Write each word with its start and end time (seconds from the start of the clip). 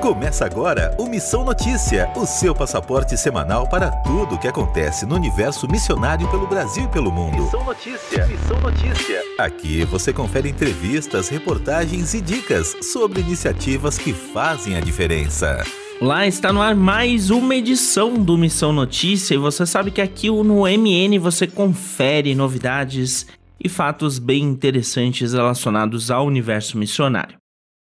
Começa 0.00 0.46
agora 0.46 0.94
o 0.96 1.06
Missão 1.06 1.44
Notícia, 1.44 2.10
o 2.16 2.24
seu 2.24 2.54
passaporte 2.54 3.16
semanal 3.16 3.68
para 3.68 3.90
tudo 3.90 4.36
o 4.36 4.38
que 4.38 4.46
acontece 4.46 5.04
no 5.04 5.16
universo 5.16 5.68
missionário 5.68 6.30
pelo 6.30 6.46
Brasil 6.46 6.84
e 6.84 6.88
pelo 6.88 7.10
mundo. 7.10 7.42
Missão 7.42 7.64
Notícia, 7.64 8.26
Missão 8.26 8.60
Notícia. 8.60 9.22
Aqui 9.38 9.84
você 9.84 10.12
confere 10.12 10.48
entrevistas, 10.48 11.28
reportagens 11.28 12.14
e 12.14 12.20
dicas 12.20 12.76
sobre 12.92 13.20
iniciativas 13.20 13.98
que 13.98 14.12
fazem 14.12 14.76
a 14.76 14.80
diferença. 14.80 15.64
Lá 16.00 16.26
está 16.26 16.52
no 16.52 16.62
ar 16.62 16.76
mais 16.76 17.28
uma 17.28 17.56
edição 17.56 18.14
do 18.14 18.38
Missão 18.38 18.72
Notícia 18.72 19.34
e 19.34 19.38
você 19.38 19.66
sabe 19.66 19.90
que 19.90 20.00
aqui 20.00 20.30
no 20.30 20.62
MN 20.62 21.18
você 21.18 21.44
confere 21.46 22.36
novidades 22.36 23.26
e 23.58 23.68
fatos 23.68 24.20
bem 24.20 24.44
interessantes 24.44 25.32
relacionados 25.32 26.08
ao 26.08 26.24
universo 26.24 26.78
missionário. 26.78 27.37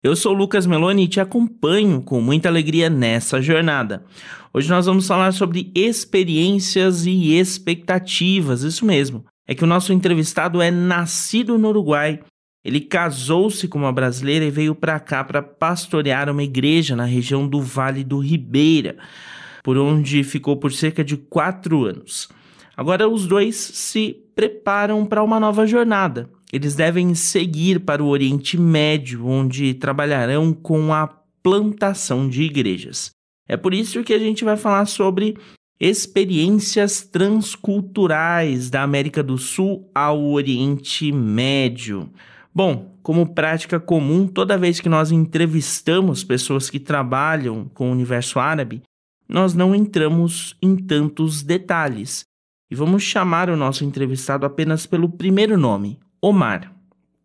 Eu 0.06 0.14
sou 0.14 0.32
Lucas 0.32 0.66
Meloni 0.66 1.02
e 1.02 1.08
te 1.08 1.18
acompanho 1.18 2.00
com 2.00 2.20
muita 2.20 2.48
alegria 2.48 2.88
nessa 2.88 3.42
jornada. 3.42 4.04
Hoje 4.54 4.70
nós 4.70 4.86
vamos 4.86 5.04
falar 5.04 5.32
sobre 5.32 5.72
experiências 5.74 7.06
e 7.06 7.36
expectativas, 7.36 8.62
isso 8.62 8.86
mesmo. 8.86 9.24
É 9.48 9.52
que 9.52 9.64
o 9.64 9.66
nosso 9.66 9.92
entrevistado 9.92 10.62
é 10.62 10.70
nascido 10.70 11.58
no 11.58 11.70
Uruguai. 11.70 12.20
Ele 12.64 12.80
casou-se 12.80 13.66
com 13.66 13.80
uma 13.80 13.90
brasileira 13.90 14.44
e 14.44 14.50
veio 14.50 14.76
para 14.76 15.00
cá 15.00 15.24
para 15.24 15.42
pastorear 15.42 16.30
uma 16.30 16.44
igreja 16.44 16.94
na 16.94 17.04
região 17.04 17.44
do 17.48 17.60
Vale 17.60 18.04
do 18.04 18.20
Ribeira, 18.20 18.96
por 19.64 19.76
onde 19.76 20.22
ficou 20.22 20.56
por 20.56 20.72
cerca 20.72 21.02
de 21.02 21.16
quatro 21.16 21.84
anos. 21.84 22.28
Agora 22.76 23.08
os 23.08 23.26
dois 23.26 23.56
se 23.56 24.16
preparam 24.36 25.04
para 25.04 25.24
uma 25.24 25.40
nova 25.40 25.66
jornada 25.66 26.30
eles 26.52 26.74
devem 26.74 27.14
seguir 27.14 27.80
para 27.80 28.02
o 28.02 28.08
Oriente 28.08 28.58
Médio, 28.58 29.26
onde 29.26 29.74
trabalharão 29.74 30.52
com 30.52 30.92
a 30.92 31.06
plantação 31.42 32.28
de 32.28 32.42
igrejas. 32.42 33.10
É 33.48 33.56
por 33.56 33.72
isso 33.72 34.02
que 34.02 34.12
a 34.12 34.18
gente 34.18 34.44
vai 34.44 34.56
falar 34.56 34.86
sobre 34.86 35.36
experiências 35.78 37.02
transculturais 37.02 38.70
da 38.70 38.82
América 38.82 39.22
do 39.22 39.36
Sul 39.36 39.90
ao 39.94 40.24
Oriente 40.24 41.12
Médio. 41.12 42.10
Bom, 42.54 42.96
como 43.02 43.34
prática 43.34 43.78
comum, 43.78 44.26
toda 44.26 44.56
vez 44.56 44.80
que 44.80 44.88
nós 44.88 45.12
entrevistamos 45.12 46.24
pessoas 46.24 46.70
que 46.70 46.80
trabalham 46.80 47.70
com 47.74 47.88
o 47.88 47.92
universo 47.92 48.38
árabe, 48.38 48.82
nós 49.28 49.54
não 49.54 49.74
entramos 49.74 50.56
em 50.62 50.74
tantos 50.76 51.42
detalhes 51.42 52.24
e 52.70 52.74
vamos 52.74 53.02
chamar 53.02 53.50
o 53.50 53.56
nosso 53.56 53.84
entrevistado 53.84 54.46
apenas 54.46 54.86
pelo 54.86 55.08
primeiro 55.08 55.58
nome, 55.58 56.00
Omar. 56.26 56.72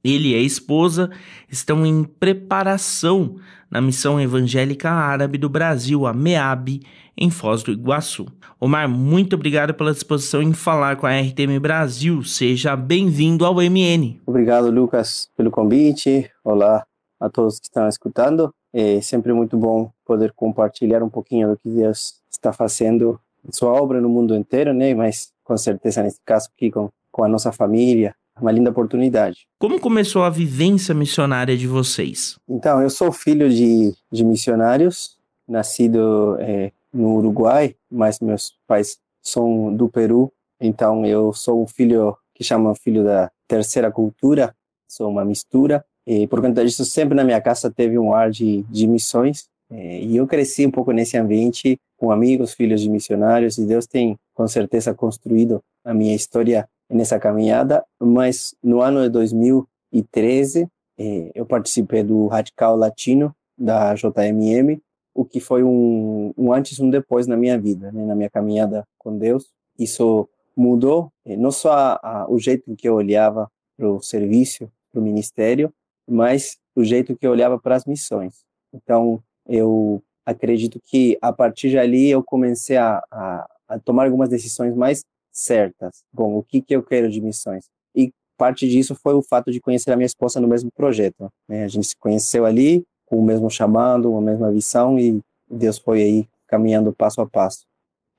Ele 0.03 0.33
e 0.33 0.35
a 0.35 0.39
esposa 0.39 1.09
estão 1.49 1.83
em 1.83 2.03
preparação 2.03 3.37
na 3.67 3.81
missão 3.81 4.21
evangélica 4.21 4.91
árabe 4.91 5.39
do 5.39 5.49
Brasil, 5.49 6.05
a 6.05 6.13
MEAB, 6.13 6.81
em 7.17 7.31
Foz 7.31 7.63
do 7.63 7.71
Iguaçu. 7.71 8.27
Omar, 8.59 8.87
muito 8.87 9.35
obrigado 9.35 9.73
pela 9.73 9.91
disposição 9.91 10.39
em 10.39 10.53
falar 10.53 10.97
com 10.97 11.07
a 11.07 11.19
RTM 11.19 11.59
Brasil. 11.59 12.23
Seja 12.23 12.75
bem-vindo 12.75 13.43
ao 13.43 13.55
MN. 13.55 14.19
Obrigado, 14.23 14.69
Lucas, 14.69 15.31
pelo 15.35 15.49
convite. 15.49 16.29
Olá 16.43 16.85
a 17.19 17.27
todos 17.27 17.59
que 17.59 17.65
estão 17.65 17.87
escutando. 17.87 18.53
É 18.71 19.01
sempre 19.01 19.33
muito 19.33 19.57
bom 19.57 19.91
poder 20.05 20.31
compartilhar 20.33 21.01
um 21.01 21.09
pouquinho 21.09 21.49
do 21.49 21.57
que 21.57 21.69
Deus 21.69 22.21
está 22.31 22.53
fazendo 22.53 23.19
sua 23.51 23.71
obra 23.71 23.99
no 23.99 24.09
mundo 24.09 24.35
inteiro, 24.35 24.75
né? 24.75 24.93
Mas 24.93 25.31
com 25.43 25.57
certeza 25.57 26.03
nesse 26.03 26.19
caso 26.23 26.49
aqui 26.55 26.69
com, 26.69 26.87
com 27.11 27.23
a 27.23 27.27
nossa 27.27 27.51
família, 27.51 28.15
uma 28.41 28.51
linda 28.51 28.69
oportunidade. 28.69 29.47
Como 29.59 29.79
começou 29.79 30.23
a 30.23 30.29
vivência 30.29 30.93
missionária 30.93 31.55
de 31.55 31.67
vocês? 31.67 32.37
Então, 32.49 32.81
eu 32.81 32.89
sou 32.89 33.11
filho 33.11 33.49
de, 33.49 33.93
de 34.11 34.23
missionários, 34.25 35.17
nascido 35.47 36.37
é, 36.39 36.71
no 36.93 37.15
Uruguai, 37.17 37.75
mas 37.89 38.19
meus 38.19 38.53
pais 38.67 38.97
são 39.21 39.73
do 39.75 39.87
Peru, 39.87 40.31
então 40.59 41.05
eu 41.05 41.31
sou 41.33 41.63
um 41.63 41.67
filho 41.67 42.15
que 42.33 42.43
chama 42.43 42.75
filho 42.75 43.03
da 43.03 43.31
terceira 43.47 43.91
cultura, 43.91 44.55
sou 44.87 45.09
uma 45.09 45.23
mistura, 45.23 45.85
e 46.05 46.25
por 46.27 46.41
conta 46.41 46.65
disso 46.65 46.83
sempre 46.83 47.15
na 47.15 47.23
minha 47.23 47.39
casa 47.39 47.69
teve 47.69 47.99
um 47.99 48.13
ar 48.13 48.31
de, 48.31 48.63
de 48.63 48.87
missões, 48.87 49.45
é, 49.69 50.01
e 50.01 50.17
eu 50.17 50.27
cresci 50.27 50.65
um 50.65 50.71
pouco 50.71 50.91
nesse 50.91 51.17
ambiente 51.17 51.79
com 51.97 52.11
amigos, 52.11 52.53
filhos 52.53 52.81
de 52.81 52.89
missionários, 52.89 53.57
e 53.57 53.65
Deus 53.65 53.85
tem 53.85 54.17
com 54.33 54.47
certeza 54.47 54.93
construído 54.93 55.61
a 55.85 55.93
minha 55.93 56.15
história 56.15 56.67
nessa 56.91 57.19
caminhada, 57.19 57.83
mas 57.99 58.53
no 58.61 58.81
ano 58.81 59.01
de 59.01 59.09
2013 59.09 60.67
eh, 60.97 61.31
eu 61.33 61.45
participei 61.45 62.03
do 62.03 62.27
Radical 62.27 62.75
Latino 62.75 63.33
da 63.57 63.93
JMM, 63.95 64.81
o 65.13 65.25
que 65.25 65.39
foi 65.39 65.63
um, 65.63 66.33
um 66.37 66.53
antes 66.53 66.77
e 66.77 66.83
um 66.83 66.89
depois 66.89 67.27
na 67.27 67.37
minha 67.37 67.57
vida, 67.59 67.91
né, 67.91 68.05
na 68.05 68.15
minha 68.15 68.29
caminhada 68.29 68.85
com 68.97 69.17
Deus. 69.17 69.49
Isso 69.79 70.27
mudou 70.55 71.11
eh, 71.25 71.37
não 71.37 71.51
só 71.51 71.71
a, 71.71 71.99
a, 72.03 72.29
o 72.29 72.37
jeito 72.37 72.75
que 72.75 72.87
eu 72.87 72.95
olhava 72.95 73.49
para 73.77 73.89
o 73.89 74.01
serviço, 74.01 74.69
para 74.91 74.99
o 74.99 75.03
ministério, 75.03 75.73
mas 76.07 76.57
o 76.75 76.83
jeito 76.83 77.15
que 77.15 77.25
eu 77.25 77.31
olhava 77.31 77.57
para 77.57 77.75
as 77.75 77.85
missões. 77.85 78.43
Então, 78.73 79.21
eu 79.47 80.03
acredito 80.25 80.79
que 80.83 81.17
a 81.21 81.33
partir 81.33 81.69
de 81.69 81.77
ali 81.77 82.09
eu 82.09 82.23
comecei 82.23 82.77
a, 82.77 83.01
a, 83.11 83.47
a 83.67 83.79
tomar 83.79 84.05
algumas 84.05 84.29
decisões 84.29 84.75
mais 84.75 85.03
certas. 85.31 86.03
Bom, 86.11 86.37
o 86.37 86.43
que, 86.43 86.61
que 86.61 86.75
eu 86.75 86.83
quero 86.83 87.09
de 87.09 87.21
missões? 87.21 87.65
E 87.95 88.11
parte 88.37 88.67
disso 88.67 88.95
foi 88.95 89.13
o 89.13 89.21
fato 89.21 89.51
de 89.51 89.59
conhecer 89.59 89.91
a 89.91 89.95
minha 89.95 90.05
esposa 90.05 90.39
no 90.39 90.47
mesmo 90.47 90.71
projeto. 90.71 91.29
Né? 91.47 91.63
A 91.63 91.67
gente 91.67 91.87
se 91.87 91.95
conheceu 91.95 92.45
ali, 92.45 92.83
com 93.05 93.17
o 93.17 93.23
mesmo 93.23 93.49
chamado, 93.49 94.15
a 94.15 94.21
mesma 94.21 94.51
visão, 94.51 94.97
e 94.97 95.19
Deus 95.49 95.77
foi 95.77 96.01
aí 96.01 96.29
caminhando 96.47 96.93
passo 96.93 97.21
a 97.21 97.27
passo. 97.27 97.65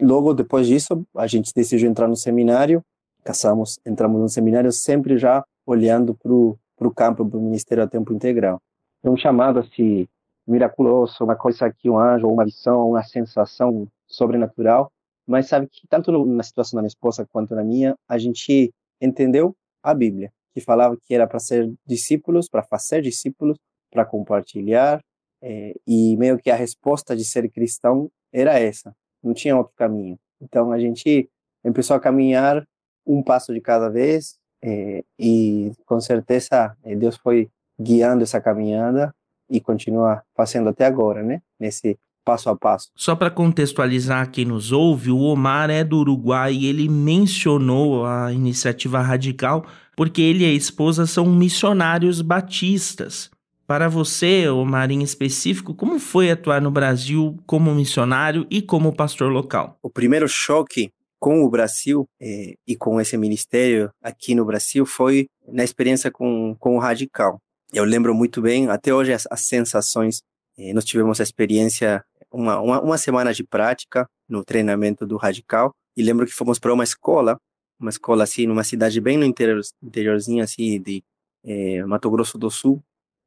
Logo 0.00 0.34
depois 0.34 0.66
disso, 0.66 1.04
a 1.16 1.26
gente 1.26 1.52
decidiu 1.54 1.88
entrar 1.88 2.08
no 2.08 2.16
seminário, 2.16 2.82
casamos, 3.22 3.78
entramos 3.86 4.20
no 4.20 4.28
seminário 4.28 4.72
sempre 4.72 5.16
já 5.16 5.44
olhando 5.66 6.14
para 6.14 6.32
o 6.32 6.94
campo, 6.94 7.24
para 7.24 7.38
o 7.38 7.42
ministério 7.42 7.84
a 7.84 7.86
tempo 7.86 8.12
integral. 8.12 8.60
É 9.02 9.08
um 9.08 9.16
chamado 9.16 9.60
assim 9.60 10.06
miraculoso, 10.46 11.22
uma 11.22 11.36
coisa 11.36 11.72
que 11.72 11.88
um 11.88 11.98
anjo, 11.98 12.28
uma 12.28 12.44
visão, 12.44 12.90
uma 12.90 13.02
sensação 13.02 13.86
sobrenatural, 14.06 14.90
mas 15.32 15.48
sabe 15.48 15.66
que 15.66 15.88
tanto 15.88 16.26
na 16.26 16.42
situação 16.42 16.76
da 16.76 16.82
minha 16.82 16.88
esposa 16.88 17.26
quanto 17.32 17.54
na 17.54 17.64
minha, 17.64 17.96
a 18.06 18.18
gente 18.18 18.70
entendeu 19.00 19.56
a 19.82 19.94
Bíblia, 19.94 20.30
que 20.52 20.60
falava 20.60 20.94
que 20.94 21.14
era 21.14 21.26
para 21.26 21.38
ser 21.38 21.72
discípulos, 21.86 22.50
para 22.50 22.62
fazer 22.62 23.00
discípulos, 23.00 23.56
para 23.90 24.04
compartilhar, 24.04 25.00
é, 25.40 25.74
e 25.86 26.14
meio 26.18 26.38
que 26.38 26.50
a 26.50 26.54
resposta 26.54 27.16
de 27.16 27.24
ser 27.24 27.48
cristão 27.48 28.10
era 28.30 28.58
essa, 28.58 28.94
não 29.22 29.32
tinha 29.32 29.56
outro 29.56 29.72
caminho. 29.74 30.18
Então 30.38 30.70
a 30.70 30.78
gente 30.78 31.30
começou 31.62 31.96
a 31.96 32.00
caminhar 32.00 32.62
um 33.06 33.22
passo 33.22 33.54
de 33.54 33.60
cada 33.62 33.88
vez, 33.88 34.36
é, 34.62 35.02
e 35.18 35.72
com 35.86 35.98
certeza 35.98 36.76
é, 36.84 36.94
Deus 36.94 37.16
foi 37.16 37.48
guiando 37.80 38.22
essa 38.22 38.38
caminhada 38.38 39.14
e 39.48 39.62
continua 39.62 40.22
fazendo 40.34 40.68
até 40.68 40.84
agora, 40.84 41.22
né? 41.22 41.40
Nesse 41.58 41.98
passo 42.24 42.48
a 42.48 42.56
passo. 42.56 42.88
Só 42.94 43.14
para 43.14 43.30
contextualizar 43.30 44.30
quem 44.30 44.44
nos 44.44 44.72
ouve, 44.72 45.10
o 45.10 45.20
Omar 45.20 45.70
é 45.70 45.84
do 45.84 45.98
Uruguai 45.98 46.54
e 46.54 46.66
ele 46.66 46.88
mencionou 46.88 48.04
a 48.06 48.32
iniciativa 48.32 49.00
radical 49.00 49.64
porque 49.96 50.22
ele 50.22 50.44
e 50.44 50.46
a 50.46 50.52
esposa 50.52 51.06
são 51.06 51.26
missionários 51.26 52.20
batistas. 52.20 53.30
Para 53.66 53.88
você, 53.88 54.48
Omar, 54.48 54.90
em 54.90 55.02
específico, 55.02 55.74
como 55.74 55.98
foi 55.98 56.30
atuar 56.30 56.60
no 56.60 56.70
Brasil 56.70 57.38
como 57.46 57.74
missionário 57.74 58.46
e 58.50 58.60
como 58.60 58.94
pastor 58.94 59.30
local? 59.30 59.78
O 59.82 59.88
primeiro 59.88 60.28
choque 60.28 60.90
com 61.18 61.44
o 61.44 61.48
Brasil 61.48 62.08
eh, 62.20 62.54
e 62.66 62.74
com 62.74 63.00
esse 63.00 63.16
ministério 63.16 63.90
aqui 64.02 64.34
no 64.34 64.44
Brasil 64.44 64.84
foi 64.84 65.28
na 65.46 65.62
experiência 65.62 66.10
com, 66.10 66.56
com 66.58 66.76
o 66.76 66.80
Radical. 66.80 67.40
Eu 67.72 67.84
lembro 67.84 68.12
muito 68.12 68.42
bem, 68.42 68.68
até 68.68 68.92
hoje, 68.92 69.12
as, 69.12 69.26
as 69.30 69.42
sensações. 69.42 70.20
Eh, 70.58 70.74
nós 70.74 70.84
tivemos 70.84 71.20
a 71.20 71.22
experiência 71.22 72.04
uma, 72.32 72.60
uma, 72.60 72.80
uma 72.80 72.98
semana 72.98 73.32
de 73.32 73.44
prática 73.44 74.08
no 74.28 74.44
treinamento 74.44 75.06
do 75.06 75.16
Radical. 75.16 75.72
E 75.96 76.02
lembro 76.02 76.26
que 76.26 76.32
fomos 76.32 76.58
para 76.58 76.72
uma 76.72 76.84
escola, 76.84 77.36
uma 77.78 77.90
escola 77.90 78.24
assim, 78.24 78.46
numa 78.46 78.64
cidade 78.64 79.00
bem 79.00 79.18
no 79.18 79.24
interior, 79.24 79.60
interiorzinho 79.82 80.42
assim 80.42 80.80
de 80.80 81.02
é, 81.44 81.84
Mato 81.84 82.10
Grosso 82.10 82.38
do 82.38 82.50
Sul. 82.50 82.82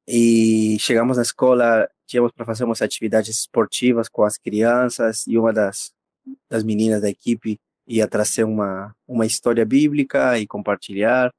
E 0.08 0.78
chegamos 0.80 1.18
na 1.18 1.24
escola, 1.24 1.88
tínhamos 2.08 2.32
para 2.32 2.46
fazer 2.46 2.64
umas 2.64 2.82
atividades 2.82 3.40
esportivas 3.40 4.10
com 4.10 4.24
as 4.24 4.38
crianças 4.38 5.26
e 5.28 5.38
uma 5.38 5.54
das, 5.54 5.92
das 6.50 6.64
meninas 6.64 7.02
da 7.02 7.10
equipe 7.10 7.60
ia 7.88 8.08
trazer 8.08 8.44
uma, 8.44 8.96
uma 9.08 9.26
história 9.26 9.66
bíblica 9.66 10.40
e 10.40 10.48
compartilhar. 10.48 11.32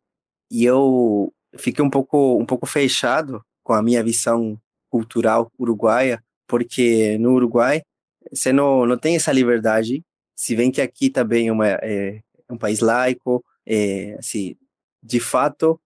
E 0.51 0.65
eu 0.65 1.33
fiquei 1.57 1.85
um 1.85 1.91
pouco, 1.91 2.39
um 2.39 2.47
pouco 2.47 2.67
fechado 2.67 3.43
com 3.65 3.73
a 3.73 3.83
minha 3.83 4.03
visão 4.03 4.59
cultural 4.89 5.51
uruguaia 5.59 6.23
porque 6.47 7.19
no 7.19 7.33
Uruguai 7.35 7.83
você 8.33 8.53
não, 8.53 8.87
não 8.87 8.99
tem 8.99 9.17
essa 9.17 9.33
liberdade. 9.33 10.03
Se 10.35 10.55
vem 10.55 10.71
que 10.71 10.81
aqui 10.81 11.11
também 11.11 11.49
é, 11.49 11.53
uma, 11.53 11.67
é 11.69 12.21
um 12.51 12.59
país 12.59 12.81
laico, 12.81 13.45
é, 13.67 14.17
assim, 14.19 14.57
de 15.03 15.21
fato, 15.21 15.81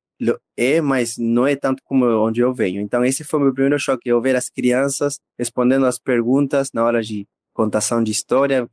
é, 0.56 0.80
mas 0.80 1.16
não 1.18 1.46
é 1.46 1.56
tanto 1.56 1.82
como 1.84 2.04
onde 2.06 2.40
eu 2.40 2.52
venho. 2.52 2.80
Então 2.80 3.04
esse 3.04 3.24
foi 3.24 3.40
o 3.40 3.42
meu 3.44 3.54
primeiro 3.54 3.78
choque, 3.78 4.08
eu 4.08 4.20
ver 4.20 4.36
as 4.36 4.48
crianças 4.48 5.18
respondendo 5.38 5.86
as 5.86 5.98
perguntas 5.98 6.70
na 6.72 6.84
hora 6.84 7.02
de 7.02 7.26
contação 7.52 8.02
de 8.02 8.12
história, 8.12 8.68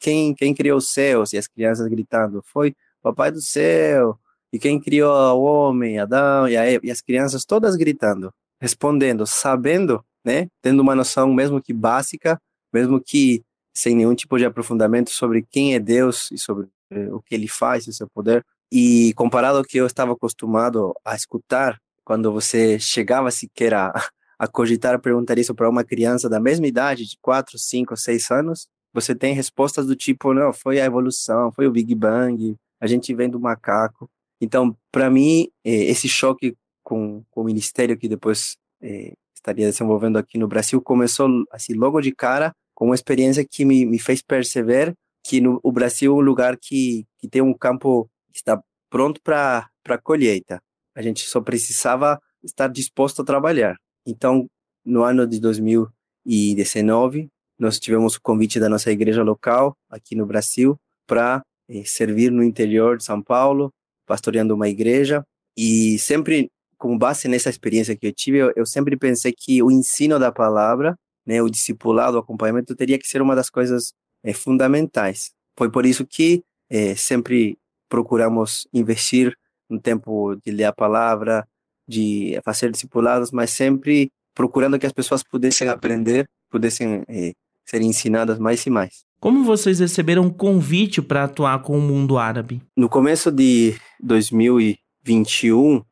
quem 0.00 0.34
quem 0.34 0.54
criou 0.54 0.78
os 0.78 0.90
céus 0.92 1.32
e 1.32 1.38
as 1.38 1.46
crianças 1.46 1.86
gritando, 1.88 2.42
foi 2.44 2.74
papai 3.02 3.30
do 3.30 3.40
céu. 3.40 4.18
E 4.52 4.58
quem 4.58 4.78
criou 4.80 5.10
o 5.10 5.42
homem, 5.42 5.98
Adão 5.98 6.46
e, 6.46 6.56
a, 6.56 6.70
e 6.82 6.90
as 6.90 7.00
crianças 7.00 7.44
todas 7.44 7.74
gritando, 7.74 8.32
respondendo, 8.60 9.26
sabendo, 9.26 10.04
né, 10.24 10.48
tendo 10.60 10.80
uma 10.80 10.94
noção 10.94 11.32
mesmo 11.32 11.60
que 11.60 11.72
básica, 11.72 12.38
mesmo 12.72 13.00
que 13.00 13.42
sem 13.74 13.96
nenhum 13.96 14.14
tipo 14.14 14.38
de 14.38 14.44
aprofundamento 14.44 15.10
sobre 15.10 15.46
quem 15.50 15.74
é 15.74 15.80
Deus 15.80 16.30
e 16.30 16.38
sobre 16.38 16.68
eh, 16.90 17.12
o 17.12 17.20
que 17.20 17.34
ele 17.34 17.48
faz, 17.48 17.86
o 17.86 17.92
seu 17.92 18.06
poder. 18.08 18.44
E 18.70 19.12
comparado 19.14 19.58
ao 19.58 19.64
que 19.64 19.78
eu 19.78 19.86
estava 19.86 20.12
acostumado 20.12 20.94
a 21.04 21.14
escutar, 21.14 21.78
quando 22.04 22.32
você 22.32 22.78
chegava 22.78 23.30
sequer 23.30 23.74
a, 23.74 23.92
a 24.38 24.46
cogitar 24.48 25.00
perguntar 25.00 25.38
isso 25.38 25.54
para 25.54 25.68
uma 25.68 25.84
criança 25.84 26.28
da 26.28 26.40
mesma 26.40 26.66
idade, 26.66 27.06
de 27.06 27.16
4, 27.20 27.58
5, 27.58 27.96
6 27.96 28.30
anos, 28.30 28.66
você 28.92 29.14
tem 29.14 29.34
respostas 29.34 29.86
do 29.86 29.96
tipo, 29.96 30.34
não, 30.34 30.52
foi 30.52 30.80
a 30.80 30.84
evolução, 30.84 31.50
foi 31.52 31.66
o 31.66 31.70
Big 31.70 31.94
Bang, 31.94 32.56
a 32.80 32.86
gente 32.86 33.14
vem 33.14 33.30
do 33.30 33.40
macaco. 33.40 34.10
Então, 34.40 34.76
para 34.90 35.08
mim, 35.08 35.48
eh, 35.64 35.84
esse 35.84 36.08
choque 36.08 36.56
com, 36.82 37.22
com, 37.30 37.42
o 37.42 37.44
ministério 37.44 37.96
que 37.96 38.08
depois 38.08 38.56
eh, 38.82 39.14
estaria 39.42 39.66
desenvolvendo 39.66 40.16
aqui 40.18 40.38
no 40.38 40.46
Brasil 40.46 40.80
começou 40.80 41.28
assim 41.50 41.74
logo 41.74 42.00
de 42.00 42.12
cara 42.12 42.54
com 42.74 42.86
uma 42.86 42.94
experiência 42.94 43.44
que 43.44 43.64
me, 43.64 43.84
me 43.84 43.98
fez 43.98 44.22
perceber 44.22 44.94
que 45.24 45.40
no, 45.40 45.60
o 45.62 45.72
Brasil 45.72 46.12
é 46.12 46.14
um 46.16 46.20
lugar 46.20 46.56
que, 46.56 47.04
que 47.18 47.28
tem 47.28 47.42
um 47.42 47.52
campo 47.52 48.08
que 48.32 48.38
está 48.38 48.62
pronto 48.88 49.20
para 49.22 49.68
colheita. 50.02 50.60
A 50.94 51.02
gente 51.02 51.26
só 51.26 51.40
precisava 51.40 52.20
estar 52.42 52.68
disposto 52.68 53.22
a 53.22 53.24
trabalhar. 53.24 53.76
Então, 54.06 54.46
no 54.84 55.02
ano 55.02 55.26
de 55.26 55.40
2019, 55.40 57.28
nós 57.58 57.78
tivemos 57.78 58.16
o 58.16 58.20
convite 58.20 58.58
da 58.58 58.68
nossa 58.68 58.90
igreja 58.90 59.22
local 59.22 59.76
aqui 59.88 60.16
no 60.16 60.26
Brasil 60.26 60.76
para 61.06 61.42
eh, 61.68 61.84
servir 61.84 62.30
no 62.30 62.42
interior 62.42 62.96
de 62.96 63.04
São 63.04 63.22
Paulo, 63.22 63.72
pastoreando 64.06 64.54
uma 64.54 64.68
igreja. 64.68 65.24
E 65.56 65.98
sempre, 65.98 66.50
com 66.82 66.98
base 66.98 67.28
nessa 67.28 67.48
experiência 67.48 67.96
que 67.96 68.08
eu 68.08 68.12
tive, 68.12 68.38
eu, 68.38 68.52
eu 68.56 68.66
sempre 68.66 68.96
pensei 68.96 69.32
que 69.32 69.62
o 69.62 69.70
ensino 69.70 70.18
da 70.18 70.32
palavra 70.32 70.96
né, 71.24 71.40
o 71.40 71.48
discipulado, 71.48 72.16
o 72.16 72.20
acompanhamento 72.20 72.74
teria 72.74 72.98
que 72.98 73.06
ser 73.06 73.22
uma 73.22 73.36
das 73.36 73.48
coisas 73.48 73.92
é, 74.24 74.32
fundamentais. 74.32 75.30
Foi 75.56 75.70
por 75.70 75.86
isso 75.86 76.04
que 76.04 76.42
é, 76.68 76.96
sempre 76.96 77.56
procuramos 77.88 78.66
investir 78.74 79.32
no 79.70 79.78
tempo 79.78 80.34
de 80.44 80.50
ler 80.50 80.64
a 80.64 80.72
palavra, 80.72 81.46
de 81.86 82.36
fazer 82.44 82.72
discipulados, 82.72 83.30
mas 83.30 83.50
sempre 83.50 84.10
procurando 84.34 84.76
que 84.76 84.86
as 84.86 84.92
pessoas 84.92 85.22
pudessem 85.22 85.68
aprender, 85.68 86.28
pudessem 86.50 87.04
é, 87.06 87.32
ser 87.64 87.80
ensinadas 87.80 88.40
mais 88.40 88.66
e 88.66 88.70
mais. 88.70 89.04
Como 89.20 89.44
vocês 89.44 89.78
receberam 89.78 90.24
um 90.24 90.30
convite 90.30 91.00
para 91.00 91.22
atuar 91.22 91.62
com 91.62 91.78
o 91.78 91.80
mundo 91.80 92.18
árabe? 92.18 92.60
No 92.76 92.88
começo 92.88 93.30
de 93.30 93.76
2021, 94.02 95.84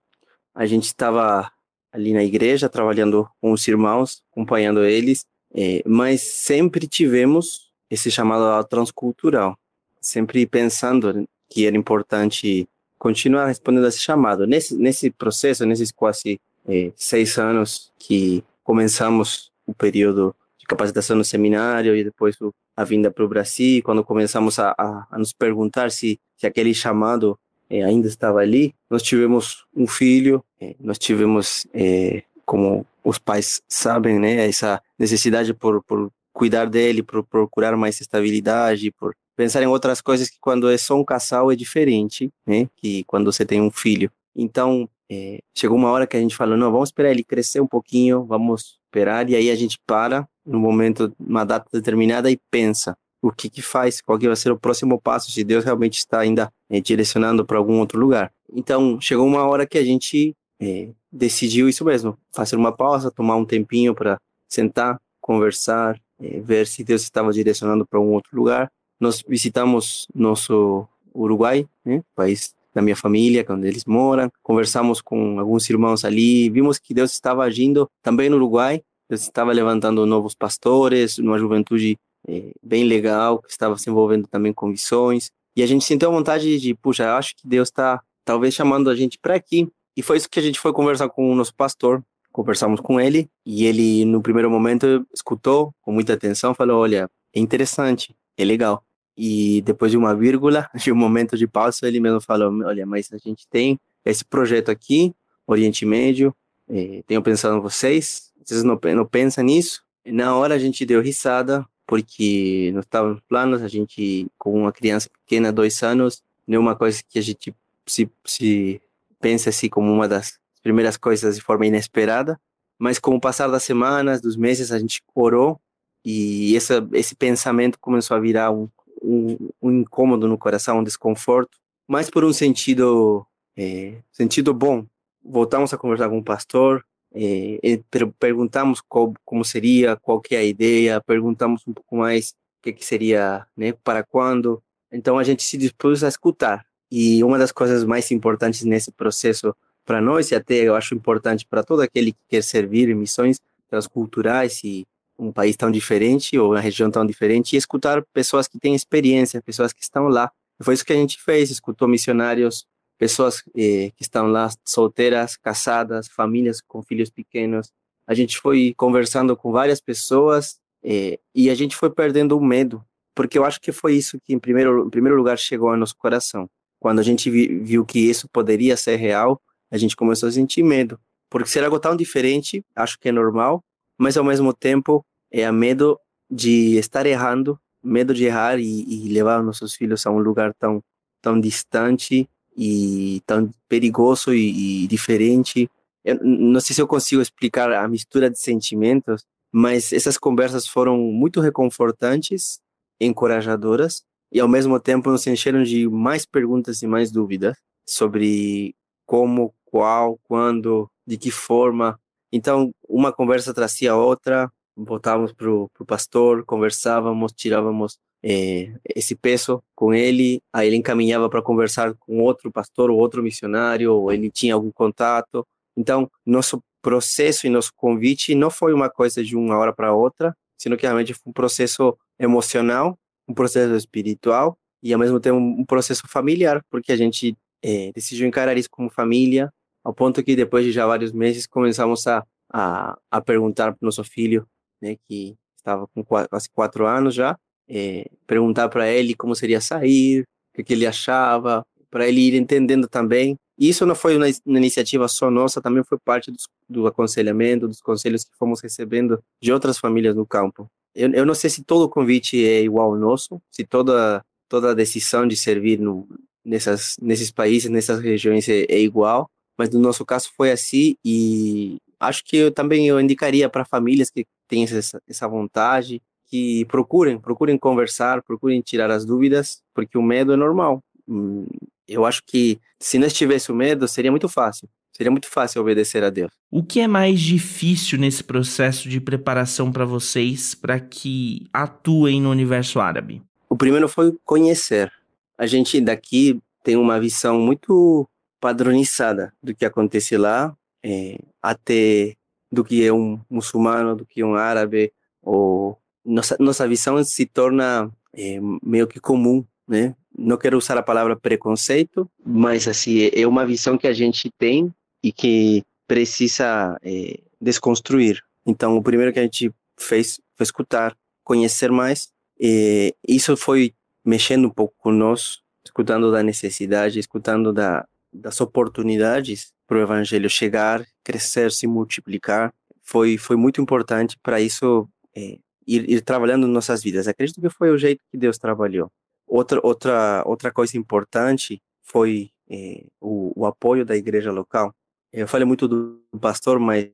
a 0.61 0.67
gente 0.67 0.85
estava 0.85 1.51
ali 1.91 2.13
na 2.13 2.23
igreja, 2.23 2.69
trabalhando 2.69 3.27
com 3.41 3.51
os 3.51 3.67
irmãos, 3.67 4.23
acompanhando 4.31 4.85
eles, 4.85 5.25
é, 5.55 5.83
mas 5.87 6.21
sempre 6.21 6.87
tivemos 6.87 7.73
esse 7.89 8.11
chamado 8.11 8.63
transcultural, 8.69 9.57
sempre 10.03 10.47
pensando 10.47 11.27
que 11.49 11.67
era 11.67 11.75
importante 11.75 12.69
continuar 12.99 13.47
respondendo 13.47 13.87
a 13.87 13.89
esse 13.89 14.01
chamado. 14.01 14.47
Nesse, 14.47 14.77
nesse 14.77 15.11
processo, 15.11 15.65
nesses 15.65 15.91
quase 15.91 16.39
é, 16.69 16.93
seis 16.95 17.39
anos 17.39 17.91
que 17.99 18.45
começamos 18.63 19.51
o 19.67 19.73
período 19.73 20.37
de 20.59 20.67
capacitação 20.67 21.17
no 21.17 21.25
seminário 21.25 21.97
e 21.97 22.05
depois 22.05 22.37
a 22.77 22.85
vinda 22.85 23.11
para 23.11 23.25
o 23.25 23.29
Brasil, 23.29 23.83
quando 23.83 24.05
começamos 24.05 24.59
a, 24.59 24.75
a, 24.77 25.07
a, 25.11 25.19
nos 25.19 25.33
perguntar 25.33 25.91
se, 25.91 26.21
se 26.37 26.47
aquele 26.47 26.75
chamado 26.75 27.39
é, 27.71 27.83
ainda 27.83 28.09
estava 28.09 28.41
ali. 28.41 28.75
Nós 28.91 29.03
tivemos 29.03 29.65
um 29.75 29.87
filho, 29.87 30.45
é, 30.61 30.75
nós 30.81 30.99
tivemos, 30.99 31.67
é, 31.73 32.23
como 32.45 32.85
os 33.05 33.19
pais 33.19 33.63
sabem, 33.69 34.19
né, 34.19 34.49
essa 34.49 34.83
necessidade 34.99 35.55
por, 35.55 35.83
por 35.85 36.11
cuidar 36.33 36.67
dele, 36.67 37.03
por 37.03 37.25
procurar 37.25 37.77
mais 37.77 38.01
estabilidade, 38.01 38.91
por 38.93 39.15
pensar 39.37 39.63
em 39.63 39.67
outras 39.67 40.01
coisas 40.01 40.29
que 40.29 40.39
quando 40.41 40.69
é 40.69 40.77
só 40.77 40.99
um 40.99 41.05
casal 41.05 41.51
é 41.51 41.57
diferente, 41.57 42.31
né, 42.47 42.69
que 42.77 43.05
quando 43.05 43.33
você 43.33 43.47
tem 43.47 43.63
um 43.63 43.71
filho. 43.71 44.11
Então, 44.37 44.89
é, 45.11 45.39
chegou 45.57 45.79
uma 45.79 45.91
hora 45.91 46.07
que 46.07 46.17
a 46.17 46.21
gente 46.21 46.37
falou, 46.37 46.57
não, 46.57 46.71
vamos 46.71 46.89
esperar 46.91 47.11
ele 47.11 47.25
crescer 47.25 47.61
um 47.61 47.67
pouquinho, 47.67 48.25
vamos 48.25 48.79
esperar, 48.85 49.31
e 49.31 49.37
aí 49.37 49.51
a 49.51 49.55
gente 49.55 49.79
para 49.87 50.29
no 50.51 50.59
momento, 50.59 51.15
uma 51.19 51.45
data 51.45 51.69
determinada 51.73 52.31
e 52.31 52.39
pensa, 52.51 52.97
o 53.23 53.31
que 53.31 53.51
que 53.51 53.63
faz, 53.63 54.01
qual 54.01 54.19
que 54.19 54.27
vai 54.27 54.37
ser 54.37 54.51
o 54.51 54.59
próximo 54.59 55.01
passo, 55.01 55.31
se 55.31 55.45
Deus 55.45 55.65
realmente 55.65 55.99
está 55.99 56.21
ainda 56.21 56.53
é, 56.69 56.81
direcionando 56.81 57.45
para 57.45 57.59
algum 57.59 57.79
outro 57.79 57.99
lugar. 57.99 58.33
Então, 58.53 59.01
chegou 59.01 59.27
uma 59.27 59.47
hora 59.47 59.67
que 59.67 59.79
a 59.79 59.85
gente 59.85 60.35
é, 60.61 60.89
decidiu 61.13 61.69
isso 61.69 61.85
mesmo, 61.85 62.17
fazer 62.33 62.57
uma 62.57 62.73
pausa, 62.73 63.11
tomar 63.11 63.37
um 63.37 63.45
tempinho 63.45 63.95
para 63.95 64.19
sentar, 64.49 65.01
conversar, 65.21 66.01
é, 66.21 66.41
ver 66.41 66.67
se 66.67 66.83
Deus 66.83 67.03
estava 67.03 67.33
direcionando 67.33 67.87
para 67.87 68.01
um 68.01 68.13
outro 68.13 68.37
lugar. 68.37 68.71
Nós 68.99 69.23
visitamos 69.27 70.07
nosso 70.15 70.87
Uruguai, 71.15 71.67
né, 71.85 72.03
país 72.15 72.55
da 72.75 72.81
minha 72.81 72.97
família, 72.97 73.45
onde 73.49 73.67
eles 73.67 73.85
moram. 73.85 74.31
Conversamos 74.43 75.01
com 75.01 75.41
alguns 75.41 75.69
irmãos 75.69 76.05
ali, 76.05 76.49
vimos 76.51 76.79
que 76.79 76.95
Deus 76.95 77.13
estava 77.13 77.43
agindo 77.45 77.89
também 78.03 78.29
no 78.29 78.37
Uruguai. 78.37 78.83
Deus 79.09 79.23
estava 79.23 79.53
levantando 79.53 80.07
novos 80.07 80.35
pastores, 80.35 81.19
uma 81.19 81.37
juventude 81.37 81.99
é, 82.29 82.53
bem 82.63 82.85
legal, 82.85 83.41
que 83.41 83.51
estava 83.51 83.77
se 83.77 83.89
envolvendo 83.89 84.27
também 84.27 84.53
com 84.53 84.67
missões. 84.67 85.31
E 85.57 85.63
a 85.63 85.67
gente 85.67 85.85
sentiu 85.85 86.11
vontade 86.11 86.59
de, 86.59 86.75
puxa, 86.75 87.17
acho 87.17 87.37
que 87.37 87.47
Deus 87.47 87.69
está 87.69 88.01
talvez 88.25 88.55
chamando 88.55 88.91
a 88.91 88.97
gente 88.97 89.19
para 89.19 89.35
aqui. 89.35 89.69
E 89.97 90.03
foi 90.03 90.17
isso 90.17 90.31
que 90.31 90.39
a 90.39 90.43
gente 90.43 90.59
foi 90.59 90.73
conversar 90.73 91.09
com 91.09 91.31
o 91.31 91.35
nosso 91.35 91.55
pastor. 91.55 92.03
Conversamos 92.33 92.81
com 92.81 93.01
ele 93.01 93.29
e 93.45 93.65
ele, 93.67 94.05
no 94.05 94.23
primeiro 94.23 94.49
momento, 94.49 95.05
escutou 95.13 95.75
com 95.83 95.93
muita 95.93 96.15
atenção, 96.15 96.55
falou: 96.55 96.81
Olha, 96.81 97.11
é 97.35 97.41
interessante, 97.41 98.15
é 98.37 98.45
legal. 98.45 98.85
E 99.17 99.61
depois 99.63 99.91
de 99.91 99.99
uma 99.99 100.15
vírgula, 100.15 100.71
de 100.77 100.93
um 100.93 100.97
momento 100.97 101.37
de 101.37 101.47
pausa, 101.49 101.89
ele 101.89 101.99
mesmo 101.99 102.21
falou: 102.21 102.53
Olha, 102.65 102.87
mas 102.87 103.13
a 103.13 103.19
gente 103.19 103.49
tem 103.49 103.79
esse 104.05 104.25
projeto 104.25 104.71
aqui, 104.71 105.13
Oriente 105.45 105.85
Médio, 105.85 106.35
é, 106.69 107.03
tenho 107.05 107.21
pensado 107.21 107.57
em 107.57 107.61
vocês, 107.61 108.33
vocês 108.45 108.63
não, 108.63 108.79
não 108.95 109.05
pensam 109.05 109.43
nisso? 109.45 109.83
E 110.05 110.13
na 110.13 110.35
hora 110.37 110.55
a 110.55 110.59
gente 110.59 110.87
deu 110.87 111.03
risada, 111.03 111.67
porque 111.91 112.71
não 112.73 112.83
estava 112.83 113.09
nos 113.09 113.21
planos, 113.23 113.63
a 113.63 113.67
gente, 113.67 114.29
com 114.39 114.55
uma 114.55 114.71
criança 114.71 115.11
pequena, 115.11 115.53
dois 115.53 115.83
anos, 115.83 116.23
nenhuma 116.47 116.77
coisa 116.77 117.03
que 117.03 117.19
a 117.19 117.23
gente 117.23 117.53
se, 117.85 118.09
se 118.25 118.81
pensa 119.19 119.51
assim 119.51 119.69
como 119.69 119.93
uma 119.93 120.07
das 120.07 120.39
primeiras 120.63 120.97
coisas 120.97 121.35
de 121.35 121.43
forma 121.43 121.67
inesperada, 121.67 122.41
mas 122.79 123.01
com 123.01 123.17
o 123.17 123.21
passar 123.21 123.49
das 123.49 123.65
semanas, 123.65 124.21
dos 124.21 124.37
meses, 124.37 124.71
a 124.71 124.79
gente 124.79 125.03
orou 125.13 125.61
e 126.05 126.57
essa, 126.57 126.89
esse 126.93 127.17
pensamento 127.17 127.77
começou 127.81 128.17
a 128.17 128.21
virar 128.21 128.53
um, 128.53 128.69
um, 129.03 129.51
um 129.61 129.73
incômodo 129.81 130.29
no 130.29 130.39
coração, 130.39 130.79
um 130.79 130.85
desconforto, 130.85 131.59
mas 131.89 132.09
por 132.09 132.23
um 132.23 132.33
sentido, 132.33 133.27
é, 133.57 133.97
sentido 134.13 134.55
bom. 134.55 134.87
Voltamos 135.25 135.75
a 135.75 135.77
conversar 135.77 136.09
com 136.09 136.19
o 136.19 136.25
pastor, 136.25 136.85
é, 137.15 137.81
perguntamos 138.19 138.81
qual, 138.81 139.13
como 139.25 139.45
seria, 139.45 139.97
qual 139.97 140.21
que 140.21 140.35
é 140.35 140.39
a 140.39 140.45
ideia, 140.45 141.01
perguntamos 141.01 141.63
um 141.67 141.73
pouco 141.73 141.97
mais 141.97 142.31
o 142.31 142.63
que, 142.63 142.73
que 142.73 142.85
seria, 142.85 143.47
né, 143.57 143.73
para 143.73 144.03
quando. 144.03 144.63
Então 144.93 145.19
a 145.19 145.25
gente 145.25 145.43
se 145.43 145.57
dispôs 145.57 146.05
a 146.05 146.09
escutar. 146.09 146.65
E 146.91 147.23
uma 147.23 147.39
das 147.39 147.53
coisas 147.53 147.85
mais 147.85 148.11
importantes 148.11 148.65
nesse 148.65 148.91
processo 148.91 149.55
para 149.85 150.01
nós, 150.01 150.31
e 150.31 150.35
até 150.35 150.55
eu 150.55 150.75
acho 150.75 150.95
importante 150.95 151.47
para 151.47 151.63
todo 151.63 151.81
aquele 151.81 152.13
que 152.13 152.19
quer 152.29 152.43
servir 152.43 152.89
em 152.89 152.95
missões 152.95 153.41
transculturais 153.69 154.63
e 154.65 154.87
um 155.19 155.33
país 155.33 155.57
tão 155.57 155.71
diferente 155.71 156.39
ou 156.39 156.53
uma 156.53 156.61
região 156.61 156.91
tão 156.91 157.05
diferente, 157.05 157.55
e 157.55 157.57
escutar 157.57 158.03
pessoas 158.13 158.49
que 158.49 158.59
têm 158.59 158.75
experiência, 158.75 159.43
pessoas 159.43 159.73
que 159.73 159.83
estão 159.83 160.09
lá. 160.09 160.31
Foi 160.63 160.75
isso 160.75 160.85
que 160.85 160.93
a 160.93 160.97
gente 160.97 161.21
fez, 161.21 161.51
escutou 161.51 161.87
missionários 161.87 162.67
pessoas 163.01 163.43
eh, 163.57 163.93
que 163.97 164.03
estão 164.03 164.27
lá 164.27 164.51
solteiras, 164.63 165.35
casadas, 165.35 166.07
famílias 166.07 166.61
com 166.61 166.83
filhos 166.83 167.09
pequenos. 167.09 167.73
A 168.07 168.13
gente 168.13 168.37
foi 168.39 168.75
conversando 168.77 169.35
com 169.35 169.51
várias 169.51 169.81
pessoas 169.81 170.61
eh, 170.85 171.19
e 171.35 171.49
a 171.49 171.55
gente 171.55 171.75
foi 171.75 171.89
perdendo 171.89 172.37
o 172.37 172.45
medo, 172.45 172.85
porque 173.15 173.39
eu 173.39 173.45
acho 173.47 173.59
que 173.59 173.73
foi 173.73 173.95
isso 173.95 174.21
que, 174.21 174.35
em 174.35 174.39
primeiro, 174.39 174.87
em 174.87 174.91
primeiro 174.91 175.17
lugar, 175.17 175.39
chegou 175.39 175.71
ao 175.71 175.79
nosso 175.79 175.97
coração. 175.97 176.47
Quando 176.79 176.99
a 176.99 177.03
gente 177.03 177.31
vi, 177.31 177.47
viu 177.61 177.87
que 177.87 177.99
isso 177.99 178.29
poderia 178.29 178.77
ser 178.77 178.97
real, 178.97 179.41
a 179.71 179.79
gente 179.79 179.97
começou 179.97 180.29
a 180.29 180.33
sentir 180.33 180.63
medo, 180.63 181.01
porque 181.31 181.49
ser 181.49 181.65
algo 181.65 181.81
tão 181.81 181.97
diferente, 181.97 182.63
acho 182.77 182.99
que 182.99 183.09
é 183.09 183.13
normal, 183.13 183.65
mas 183.97 184.19
ao 184.19 184.25
mesmo 184.25 184.53
tempo 184.53 185.03
é 185.33 185.51
medo 185.51 185.99
de 186.31 186.77
estar 186.77 187.07
errando, 187.07 187.59
medo 187.83 188.13
de 188.13 188.27
errar 188.27 188.59
e, 188.59 188.85
e 188.87 189.09
levar 189.09 189.43
nossos 189.43 189.75
filhos 189.75 190.05
a 190.07 190.11
um 190.11 190.19
lugar 190.19 190.53
tão 190.53 190.83
tão 191.23 191.39
distante 191.39 192.29
e 192.57 193.23
tão 193.27 193.51
perigoso 193.69 194.35
e, 194.35 194.85
e 194.85 194.87
diferente. 194.87 195.69
Eu 196.05 196.19
não 196.23 196.61
sei 196.61 196.75
se 196.75 196.83
eu 196.83 196.87
consigo 196.87 197.23
explicar 197.23 197.73
a 197.73 197.87
mistura 197.89 198.31
de 198.31 198.39
sentimentos, 198.39 199.25
mas 199.53 199.93
essas 199.93 200.17
conversas 200.17 200.67
foram 200.67 200.99
muito 200.99 201.41
reconfortantes, 201.41 202.61
encorajadoras 203.01 204.03
e 204.33 204.39
ao 204.41 204.49
mesmo 204.49 204.79
tempo 204.79 205.11
nos 205.11 205.27
encheram 205.27 205.63
de 205.63 205.89
mais 205.89 206.25
perguntas 206.25 206.83
e 206.83 206.87
mais 206.87 207.11
dúvidas 207.11 207.57
sobre 207.87 208.75
como, 209.05 209.53
qual, 209.65 210.19
quando, 210.25 210.89
de 211.07 211.19
que 211.19 211.31
forma. 211.31 211.99
Então, 212.33 212.71
uma 212.89 213.13
conversa 213.13 213.53
trazia 213.53 213.97
outra, 213.97 214.51
voltávamos 214.77 215.33
para 215.33 215.51
o 215.51 215.69
pastor, 215.87 216.45
conversávamos, 216.45 217.33
tirávamos 217.33 217.99
é, 218.23 218.73
esse 218.95 219.15
peso 219.15 219.63
com 219.75 219.95
ele, 219.95 220.43
aí 220.53 220.67
ele 220.67 220.77
encaminhava 220.77 221.29
para 221.29 221.43
conversar 221.43 221.95
com 221.95 222.21
outro 222.21 222.51
pastor 222.53 222.91
ou 222.91 222.99
outro 222.99 223.23
missionário, 223.23 223.93
ou 223.93 224.13
ele 224.13 224.31
tinha 224.31 224.55
algum 224.55 224.71
contato. 224.71 225.47
Então, 225.77 226.11
nosso 226.25 226.63
processo 226.83 227.47
e 227.47 227.51
nosso 227.51 227.73
convite 227.77 228.35
não 228.35 228.51
foi 228.51 228.73
uma 228.73 228.91
coisa 228.91 229.23
de 229.23 229.37
uma 229.37 229.57
hora 229.57 229.73
para 229.73 229.95
outra, 229.95 230.35
sino 230.59 230.77
que 230.77 230.83
realmente 230.83 231.15
foi 231.15 231.31
um 231.31 231.33
processo 231.33 231.97
emocional, 232.19 232.99
um 233.29 233.35
processo 233.35 233.75
espiritual 233.75 234.59
e 234.83 234.93
ao 234.93 234.99
mesmo 234.99 235.21
tempo 235.21 235.39
um 235.39 235.65
processo 235.65 236.03
familiar, 236.09 236.63
porque 236.71 236.93
a 236.93 236.97
gente 236.97 237.37
é, 237.63 237.93
decidiu 237.93 238.27
encarar 238.27 238.57
isso 238.57 238.69
como 238.71 238.91
família, 238.91 239.53
ao 239.85 239.95
ponto 239.95 240.23
que 240.23 240.37
depois 240.37 240.65
de 240.65 240.73
já 240.73 240.87
vários 240.87 241.13
meses 241.13 241.47
começamos 241.47 242.07
a, 242.07 242.25
a, 242.53 242.99
a 243.11 243.21
perguntar 243.21 243.73
para 243.73 243.83
o 243.83 243.87
nosso 243.87 244.05
filho, 244.05 244.47
né, 244.81 244.97
que 245.07 245.37
estava 245.57 245.87
com 245.89 246.05
quase 246.05 246.49
quatro 246.51 246.87
anos 246.87 247.15
já, 247.15 247.39
é, 247.71 248.11
perguntar 248.27 248.69
para 248.69 248.91
ele 248.91 249.15
como 249.15 249.35
seria 249.37 249.61
sair, 249.61 250.25
o 250.59 250.65
que, 250.65 250.73
ele 250.73 250.87
achava, 250.87 251.65
para 251.89 252.09
ele 252.09 252.21
ir 252.21 252.35
entendendo 252.35 252.89
também. 252.89 253.37
Isso 253.57 253.87
não 253.87 253.95
foi 253.95 254.17
uma, 254.17 254.27
uma 254.45 254.59
iniciativa 254.59 255.07
só 255.07 255.31
nossa, 255.31 255.61
também 255.61 255.85
foi 255.85 255.99
parte 256.05 256.31
dos, 256.31 256.49
do 256.69 256.87
aconselhamento, 256.87 257.69
dos 257.69 257.81
conselhos 257.81 258.25
que 258.25 258.37
fomos 258.37 258.61
recebendo 258.61 259.23
de 259.41 259.53
outras 259.53 259.79
famílias 259.79 260.17
no 260.17 260.27
campo. 260.27 260.67
Eu, 260.95 261.13
eu 261.13 261.25
não 261.25 261.35
sei 261.35 261.49
se 261.49 261.63
todo 261.63 261.89
convite 261.89 262.45
é 262.45 262.63
igual 262.63 262.93
ao 262.93 262.99
nosso, 262.99 263.41
se 263.51 263.65
toda 263.65 264.23
toda 264.49 264.73
a 264.73 264.75
decisão 264.75 265.29
de 265.29 265.37
servir 265.37 265.79
no, 265.79 266.09
nessas 266.45 266.97
nesses 267.01 267.31
países, 267.31 267.71
nessas 267.71 268.01
regiões 268.01 268.49
é, 268.49 268.67
é 268.69 268.81
igual, 268.81 269.31
mas 269.57 269.71
no 269.71 269.79
nosso 269.79 270.05
caso 270.05 270.31
foi 270.37 270.51
assim 270.51 270.97
e 271.05 271.77
acho 272.01 272.25
que 272.25 272.37
eu 272.37 272.51
também 272.51 272.89
eu 272.89 273.01
indicaria 273.01 273.49
para 273.49 273.65
famílias 273.65 274.11
que 274.11 274.27
têm 274.49 274.65
essa, 274.65 275.01
essa 275.07 275.29
vontade 275.29 276.03
que 276.31 276.65
procurem, 276.67 277.19
procurem 277.19 277.59
conversar, 277.59 278.23
procurem 278.23 278.61
tirar 278.61 278.91
as 278.91 279.05
dúvidas, 279.05 279.63
porque 279.75 279.99
o 279.99 280.03
medo 280.03 280.33
é 280.33 280.37
normal. 280.37 280.83
Hum, 281.09 281.47
eu 281.89 282.07
acho 282.07 282.23
que 282.25 282.61
se 282.79 282.99
não 282.99 283.09
tivesse 283.09 283.51
o 283.51 283.55
medo, 283.55 283.89
seria 283.89 284.11
muito 284.11 284.29
fácil. 284.29 284.69
Seria 284.97 285.11
muito 285.11 285.29
fácil 285.29 285.61
obedecer 285.61 286.05
a 286.05 286.11
Deus. 286.11 286.31
O 286.51 286.63
que 286.63 286.81
é 286.81 286.87
mais 286.87 287.21
difícil 287.21 287.99
nesse 287.99 288.23
processo 288.23 288.89
de 288.89 289.01
preparação 289.01 289.73
para 289.73 289.85
vocês 289.85 290.55
para 290.55 290.79
que 290.79 291.47
atuem 291.53 292.21
no 292.21 292.31
universo 292.31 292.79
árabe? 292.81 293.23
O 293.49 293.57
primeiro 293.57 293.89
foi 293.89 294.17
conhecer. 294.25 294.93
A 295.37 295.47
gente 295.47 295.81
daqui 295.81 296.41
tem 296.63 296.77
uma 296.77 297.01
visão 297.01 297.41
muito 297.41 298.07
padronizada 298.41 299.33
do 299.43 299.55
que 299.55 299.65
acontece 299.65 300.17
lá, 300.17 300.55
é, 300.85 301.19
até 301.43 302.15
do 302.53 302.65
que 302.65 302.85
é 302.85 302.93
um 302.93 303.21
muçulmano, 303.29 303.97
do 303.97 304.05
que 304.05 304.21
é 304.21 304.27
um 304.27 304.35
árabe, 304.35 304.93
ou 305.23 305.79
nossa, 306.11 306.37
nossa 306.39 306.67
visão 306.67 307.03
se 307.05 307.25
torna 307.27 307.91
é, 308.13 308.39
meio 308.63 308.87
que 308.87 309.01
comum, 309.01 309.45
né? 309.67 309.95
Não 310.17 310.37
quero 310.37 310.59
usar 310.59 310.77
a 310.77 310.83
palavra 310.83 311.17
preconceito, 311.17 312.11
mas 312.25 312.67
assim 312.67 313.09
é 313.13 313.27
uma 313.27 313.47
visão 313.47 313.79
que 313.79 313.87
a 313.87 313.93
gente 313.93 314.31
tem 314.37 314.75
e 315.03 315.13
que 315.13 315.63
precisa 315.87 316.77
é, 316.83 317.21
desconstruir. 317.41 318.21
Então, 318.45 318.77
o 318.77 318.83
primeiro 318.83 319.13
que 319.13 319.21
a 319.21 319.23
gente 319.23 319.53
fez 319.79 320.21
foi 320.37 320.45
escutar, 320.45 320.97
conhecer 321.25 321.71
mais. 321.71 322.09
E 322.39 322.95
isso 323.07 323.37
foi 323.37 323.73
mexendo 324.05 324.47
um 324.47 324.51
pouco 324.51 324.91
nós, 324.91 325.39
escutando 325.65 326.11
da 326.11 326.23
necessidade, 326.23 326.99
escutando 326.99 327.53
da, 327.53 327.87
das 328.13 328.41
oportunidades 328.41 329.53
para 329.67 329.79
o 329.79 329.83
evangelho 329.83 330.29
chegar, 330.29 330.85
crescer, 331.05 331.53
se 331.53 331.67
multiplicar. 331.67 332.53
Foi 332.83 333.17
foi 333.17 333.37
muito 333.37 333.61
importante 333.61 334.17
para 334.23 334.41
isso 334.41 334.89
é, 335.17 335.39
ir, 335.77 335.89
ir 335.89 336.01
trabalhando 336.03 336.47
nossas 336.47 336.83
vidas. 336.83 337.07
Acredito 337.07 337.41
que 337.41 337.49
foi 337.51 337.71
o 337.71 337.79
jeito 337.79 338.03
que 338.11 338.19
Deus 338.19 338.39
trabalhou. 338.39 338.91
Outra, 339.27 339.61
outra, 339.63 340.23
outra 340.27 340.51
coisa 340.53 340.77
importante 340.77 341.63
foi 341.83 342.31
é, 342.49 342.85
o, 343.01 343.33
o, 343.37 343.47
apoio 343.47 343.85
da 343.85 343.97
igreja 343.97 344.33
local. 344.33 344.75
Eu 345.13 345.29
falei 345.29 345.47
muito 345.47 345.69
do 345.69 346.03
pastor, 346.21 346.59
mas 346.59 346.91